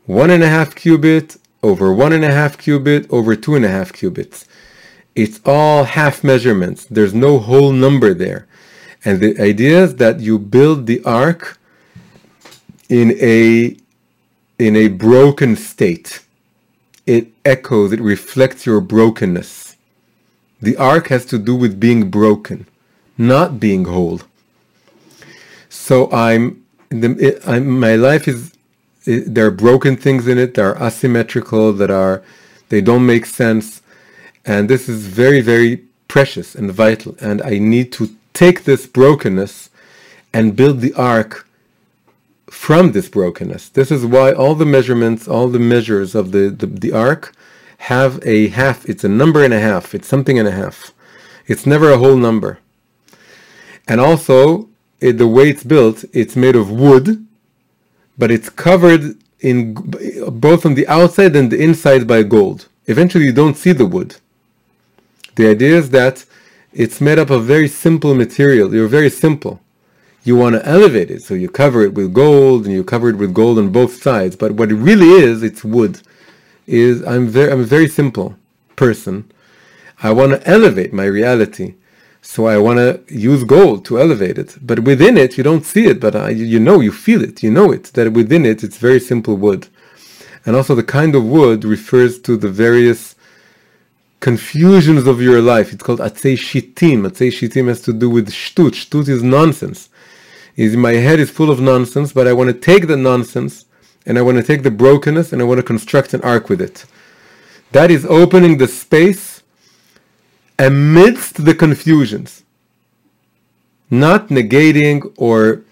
[0.06, 3.68] one and a half cubit over one and a half cubit over two and a
[3.68, 4.46] half cubits.
[5.16, 6.84] It's all half measurements.
[6.84, 8.46] There's no whole number there.
[9.04, 11.58] And the idea is that you build the ark
[12.88, 13.76] in a
[14.58, 16.24] in a broken state.
[17.06, 19.76] It echoes, it reflects your brokenness.
[20.60, 22.66] The ark has to do with being broken,
[23.18, 24.20] not being whole.
[25.68, 28.54] So I'm, the, I'm my life is
[29.04, 32.22] it, there are broken things in it that are asymmetrical, that are
[32.70, 33.82] they don't make sense,
[34.46, 37.16] and this is very very precious and vital.
[37.20, 39.68] And I need to take this brokenness
[40.32, 41.43] and build the ark
[42.50, 43.70] from this brokenness.
[43.70, 47.34] This is why all the measurements, all the measures of the, the, the ark
[47.78, 48.84] have a half.
[48.86, 49.94] It's a number and a half.
[49.94, 50.92] It's something and a half.
[51.46, 52.58] It's never a whole number.
[53.86, 54.68] And also,
[55.00, 57.26] it, the way it's built, it's made of wood,
[58.16, 62.68] but it's covered in both on the outside and the inside by gold.
[62.86, 64.16] Eventually, you don't see the wood.
[65.34, 66.24] The idea is that
[66.72, 68.74] it's made up of very simple material.
[68.74, 69.60] You're very simple.
[70.24, 73.16] You want to elevate it, so you cover it with gold and you cover it
[73.16, 74.36] with gold on both sides.
[74.36, 76.00] But what it really is, it's wood.
[76.66, 78.34] Is I'm very I'm a very simple
[78.74, 79.30] person.
[80.02, 81.74] I want to elevate my reality.
[82.22, 84.56] So I want to use gold to elevate it.
[84.62, 87.50] But within it, you don't see it, but uh, you know, you feel it, you
[87.50, 89.68] know it, that within it, it's very simple wood.
[90.46, 93.14] And also the kind of wood refers to the various
[94.20, 95.70] confusions of your life.
[95.72, 96.00] It's called.
[96.00, 98.70] Atzei shitim has to do with shtut.
[98.70, 99.90] Shtut is nonsense.
[100.56, 103.64] Is my head is full of nonsense, but I want to take the nonsense
[104.06, 106.60] and I want to take the brokenness and I want to construct an ark with
[106.60, 106.86] it.
[107.72, 109.42] That is opening the space
[110.58, 112.44] amidst the confusions,
[113.90, 115.62] not negating or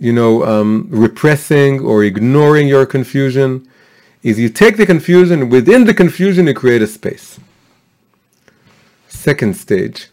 [0.00, 3.68] you know um, repressing or ignoring your confusion.
[4.24, 7.38] Is you take the confusion within the confusion you create a space.
[9.06, 10.08] Second stage,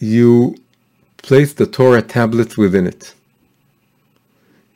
[0.00, 0.56] you
[1.24, 3.14] place the Torah tablets within it.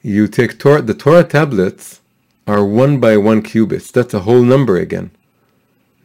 [0.03, 2.01] You take Torah, the Torah tablets
[2.47, 3.91] are one by one cubits.
[3.91, 5.11] That's a whole number again.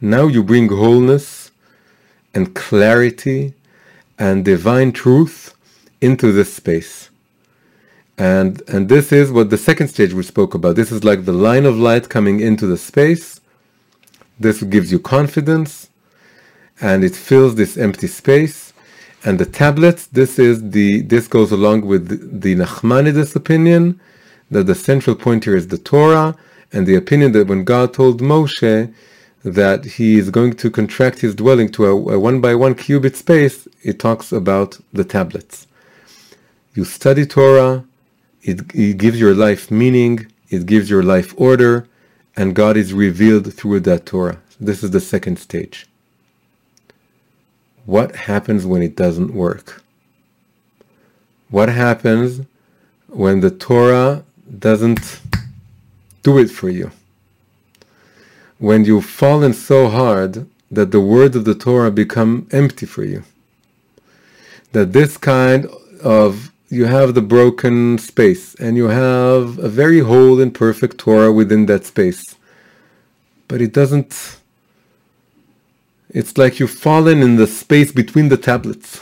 [0.02, 1.50] Now you bring wholeness
[2.34, 3.54] and clarity
[4.18, 5.54] and divine truth
[6.02, 7.08] into this space.
[8.18, 10.76] And and this is what the second stage we spoke about.
[10.76, 13.40] This is like the line of light coming into the space.
[14.38, 15.88] This gives you confidence
[16.82, 18.73] and it fills this empty space.
[19.24, 23.98] And the tablets, this is the this goes along with the, Nachmanides opinion
[24.50, 26.36] that the central point here is the Torah,
[26.72, 28.92] and the opinion that when God told Moshe
[29.42, 33.16] that he is going to contract his dwelling to a, a one by one cubit
[33.16, 35.66] space, it talks about the tablets.
[36.74, 37.84] You study Torah,
[38.42, 41.88] it, it gives your life meaning, it gives your life order,
[42.36, 44.38] and God is revealed through that Torah.
[44.60, 45.86] This is the second stage.
[47.86, 49.82] What happens when it doesn't work?
[51.50, 52.46] What happens
[53.08, 54.24] when the Torah
[54.58, 55.20] doesn't
[56.22, 56.90] do it for you?
[58.58, 63.22] when you've fallen so hard that the words of the Torah become empty for you.
[64.72, 65.68] That this kind
[66.02, 71.32] of, you have the broken space and you have a very whole and perfect Torah
[71.32, 72.36] within that space.
[73.48, 74.38] But it doesn't,
[76.14, 79.00] it's like you've fallen in the space between the tablets.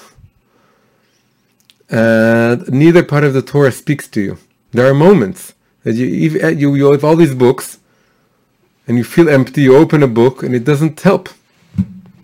[1.91, 4.39] And neither part of the Torah speaks to you.
[4.71, 5.53] There are moments
[5.85, 7.79] that you, uh, you, you have all these books
[8.89, 11.29] and you feel empty, you open a book and it doesn't help.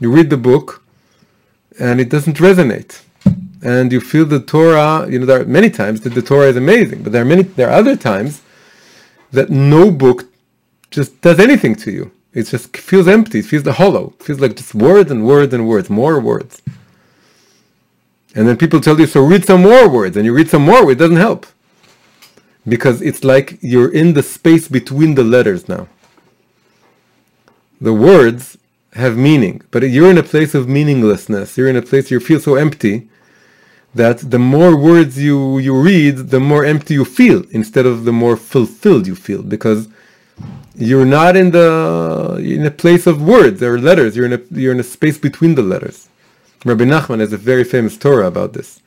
[0.01, 0.83] You read the book
[1.79, 3.03] and it doesn't resonate.
[3.63, 6.57] And you feel the Torah, you know, there are many times that the Torah is
[6.57, 8.41] amazing, but there are many, there are other times
[9.33, 10.25] that no book
[10.91, 12.11] just does anything to you.
[12.35, 13.41] It just feels empty.
[13.41, 14.15] It feels hollow.
[14.21, 16.63] It feels like just words and words and words, more words.
[18.35, 20.91] And then people tell you, so read some more words, and you read some more,
[20.91, 21.47] it doesn't help.
[22.67, 25.89] Because it's like you're in the space between the letters now
[27.81, 28.59] the words
[28.95, 31.57] have meaning, but you're in a place of meaninglessness.
[31.57, 33.09] You're in a place you feel so empty
[33.95, 38.13] that the more words you, you read, the more empty you feel instead of the
[38.13, 39.89] more fulfilled you feel because
[40.79, 44.17] you're not in the in a place of words or letters.
[44.17, 46.09] You're in a you're in a space between the letters.
[46.65, 48.81] Rabbi Nachman has a very famous Torah about this.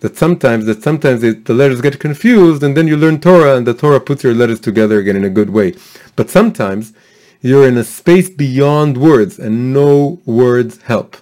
[0.00, 3.66] That sometimes that sometimes it, the letters get confused, and then you learn Torah, and
[3.66, 5.74] the Torah puts your letters together again in a good way.
[6.14, 6.92] But sometimes
[7.40, 11.16] you're in a space beyond words, and no words help.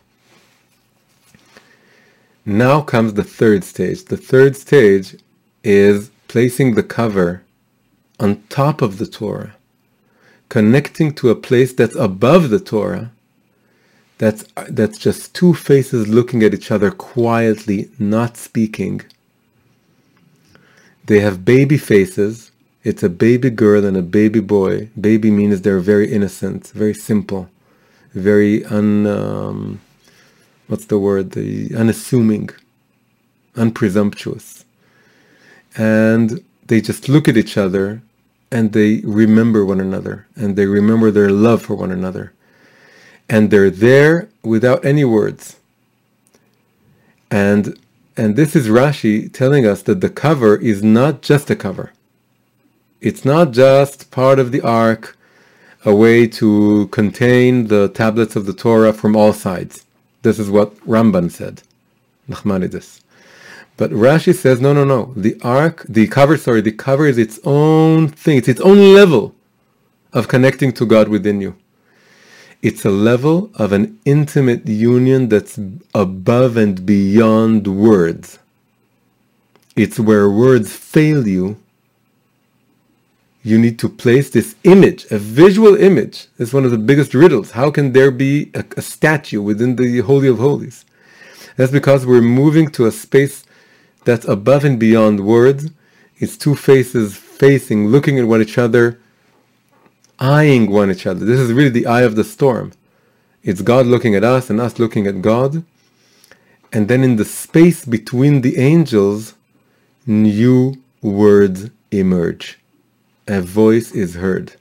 [2.44, 4.04] Now comes the third stage.
[4.04, 5.16] The third stage
[5.64, 7.42] is placing the cover
[8.20, 9.55] on top of the Torah,
[10.48, 13.12] connecting to a place that's above the Torah,
[14.18, 19.02] that's, that's just two faces looking at each other quietly, not speaking.
[21.04, 22.50] They have baby faces,
[22.86, 24.90] it's a baby girl and a baby boy.
[25.00, 27.50] Baby means they're very innocent, very simple,
[28.14, 29.08] very un.
[29.08, 29.80] Um,
[30.68, 31.32] what's the word?
[31.32, 32.50] The unassuming,
[33.56, 34.64] unpresumptuous.
[35.76, 38.02] And they just look at each other
[38.50, 42.32] and they remember one another and they remember their love for one another.
[43.28, 45.56] And they're there without any words.
[47.30, 47.78] And
[48.16, 51.92] and this is Rashi telling us that the cover is not just a cover.
[53.00, 55.18] It's not just part of the ark,
[55.84, 59.84] a way to contain the tablets of the Torah from all sides.
[60.22, 61.62] This is what Ramban said.
[62.28, 63.02] Nachmanides.
[63.76, 65.12] But Rashi says, no, no, no.
[65.16, 68.38] The ark, the cover, sorry, the cover is its own thing.
[68.38, 69.34] It's its own level
[70.12, 71.56] of connecting to God within you.
[72.62, 75.58] It's a level of an intimate union that's
[75.94, 78.38] above and beyond words.
[79.76, 81.58] It's where words fail you.
[83.42, 86.26] You need to place this image, a visual image.
[86.38, 87.52] It's one of the biggest riddles.
[87.52, 90.84] How can there be a, a statue within the Holy of Holies?
[91.56, 93.45] That's because we're moving to a space
[94.06, 95.70] that's above and beyond words.
[96.18, 98.98] It's two faces facing, looking at one each other,
[100.18, 101.26] eyeing one each other.
[101.26, 102.72] This is really the eye of the storm.
[103.42, 105.62] It's God looking at us and us looking at God.
[106.72, 109.34] And then in the space between the angels,
[110.06, 112.58] new words emerge.
[113.28, 114.54] A voice is heard.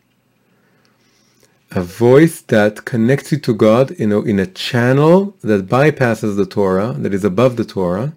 [1.71, 6.45] A voice that connects you to God in a, in a channel that bypasses the
[6.45, 8.13] Torah, that is above the Torah,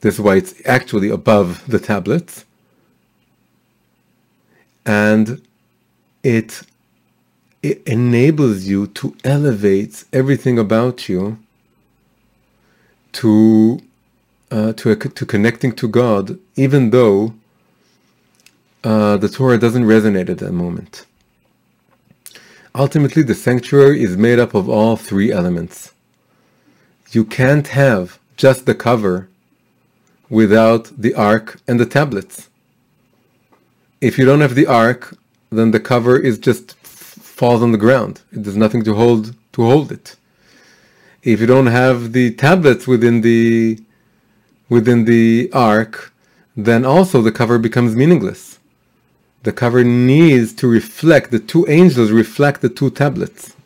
[0.00, 2.44] this is why it's actually above the tablets.
[4.86, 5.42] And
[6.22, 6.62] it,
[7.62, 11.38] it enables you to elevate everything about you
[13.12, 13.80] to
[14.50, 17.34] uh, to to connecting to God, even though
[18.82, 21.06] uh, the Torah doesn't resonate at that moment.
[22.74, 25.92] Ultimately, the sanctuary is made up of all three elements.
[27.10, 29.29] You can't have just the cover
[30.30, 32.48] without the ark and the tablets.
[34.00, 35.16] If you don't have the ark,
[35.50, 36.74] then the cover is just
[37.40, 38.22] falls on the ground.
[38.32, 40.16] There's nothing to hold to hold it.
[41.22, 43.78] If you don't have the tablets within the
[44.68, 46.12] within the ark,
[46.56, 48.58] then also the cover becomes meaningless.
[49.42, 53.56] The cover needs to reflect the two angels reflect the two tablets.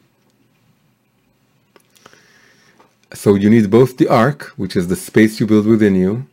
[3.12, 6.27] So you need both the ark, which is the space you build within you,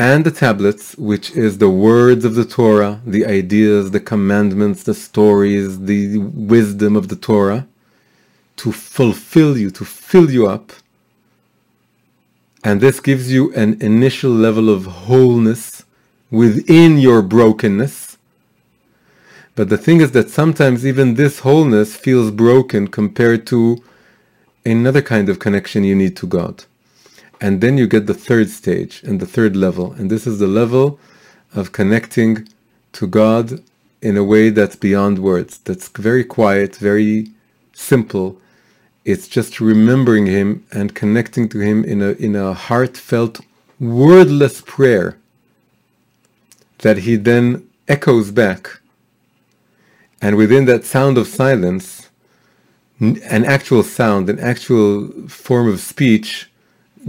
[0.00, 4.94] and the tablets, which is the words of the Torah, the ideas, the commandments, the
[4.94, 7.68] stories, the wisdom of the Torah,
[8.56, 10.72] to fulfill you, to fill you up.
[12.64, 15.84] And this gives you an initial level of wholeness
[16.30, 18.16] within your brokenness.
[19.54, 23.84] But the thing is that sometimes even this wholeness feels broken compared to
[24.64, 26.64] another kind of connection you need to God.
[27.40, 29.92] And then you get the third stage and the third level.
[29.92, 30.98] And this is the level
[31.54, 32.48] of connecting
[32.92, 33.62] to God
[34.02, 37.28] in a way that's beyond words, that's very quiet, very
[37.72, 38.38] simple.
[39.04, 43.40] It's just remembering Him and connecting to Him in a, in a heartfelt,
[43.78, 45.18] wordless prayer
[46.78, 48.80] that He then echoes back.
[50.22, 52.08] And within that sound of silence,
[53.00, 56.49] an actual sound, an actual form of speech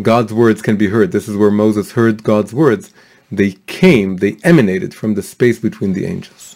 [0.02, 1.12] God's words can be heard.
[1.12, 2.94] This is where Moses heard God's words.
[3.32, 6.56] They came, they emanated from the space between the angels.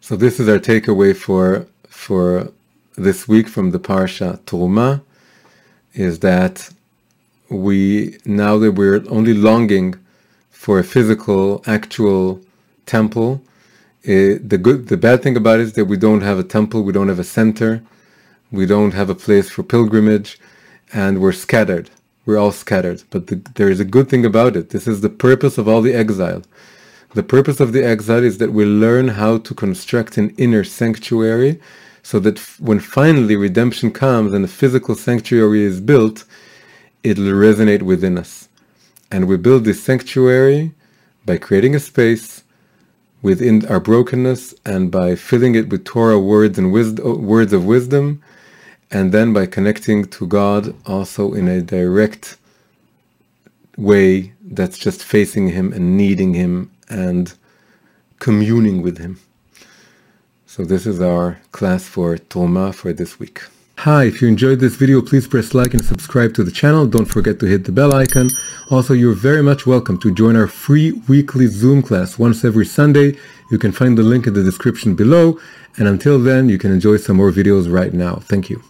[0.00, 2.52] So this is our takeaway for for
[2.96, 5.02] this week from the parsha Truma,
[5.92, 6.70] is that
[7.50, 9.94] we now that we're only longing
[10.50, 12.40] for a physical, actual
[12.86, 13.42] temple.
[14.02, 16.42] It, eh, the good, the bad thing about it is that we don't have a
[16.44, 17.82] temple, we don't have a center,
[18.50, 20.38] we don't have a place for pilgrimage
[20.92, 21.90] and we're scattered.
[22.26, 23.04] We're all scattered.
[23.10, 24.70] But the, there is a good thing about it.
[24.70, 26.42] This is the purpose of all the exile.
[27.14, 31.60] The purpose of the exile is that we learn how to construct an inner sanctuary
[32.02, 36.24] so that f- when finally redemption comes and a physical sanctuary is built,
[37.02, 38.48] it'll resonate within us.
[39.10, 40.74] And we build this sanctuary
[41.26, 42.44] by creating a space
[43.22, 47.64] within our brokenness and by filling it with Torah words and wisdom, uh, words of
[47.66, 48.22] wisdom
[48.90, 52.36] and then by connecting to God also in a direct
[53.76, 57.34] way that's just facing Him and needing Him and
[58.18, 59.20] communing with Him.
[60.46, 63.42] So this is our class for Truma for this week.
[63.82, 66.84] Hi, if you enjoyed this video, please press like and subscribe to the channel.
[66.84, 68.28] Don't forget to hit the bell icon.
[68.70, 73.16] Also, you're very much welcome to join our free weekly Zoom class once every Sunday.
[73.52, 75.38] You can find the link in the description below.
[75.76, 78.16] And until then, you can enjoy some more videos right now.
[78.16, 78.68] Thank you.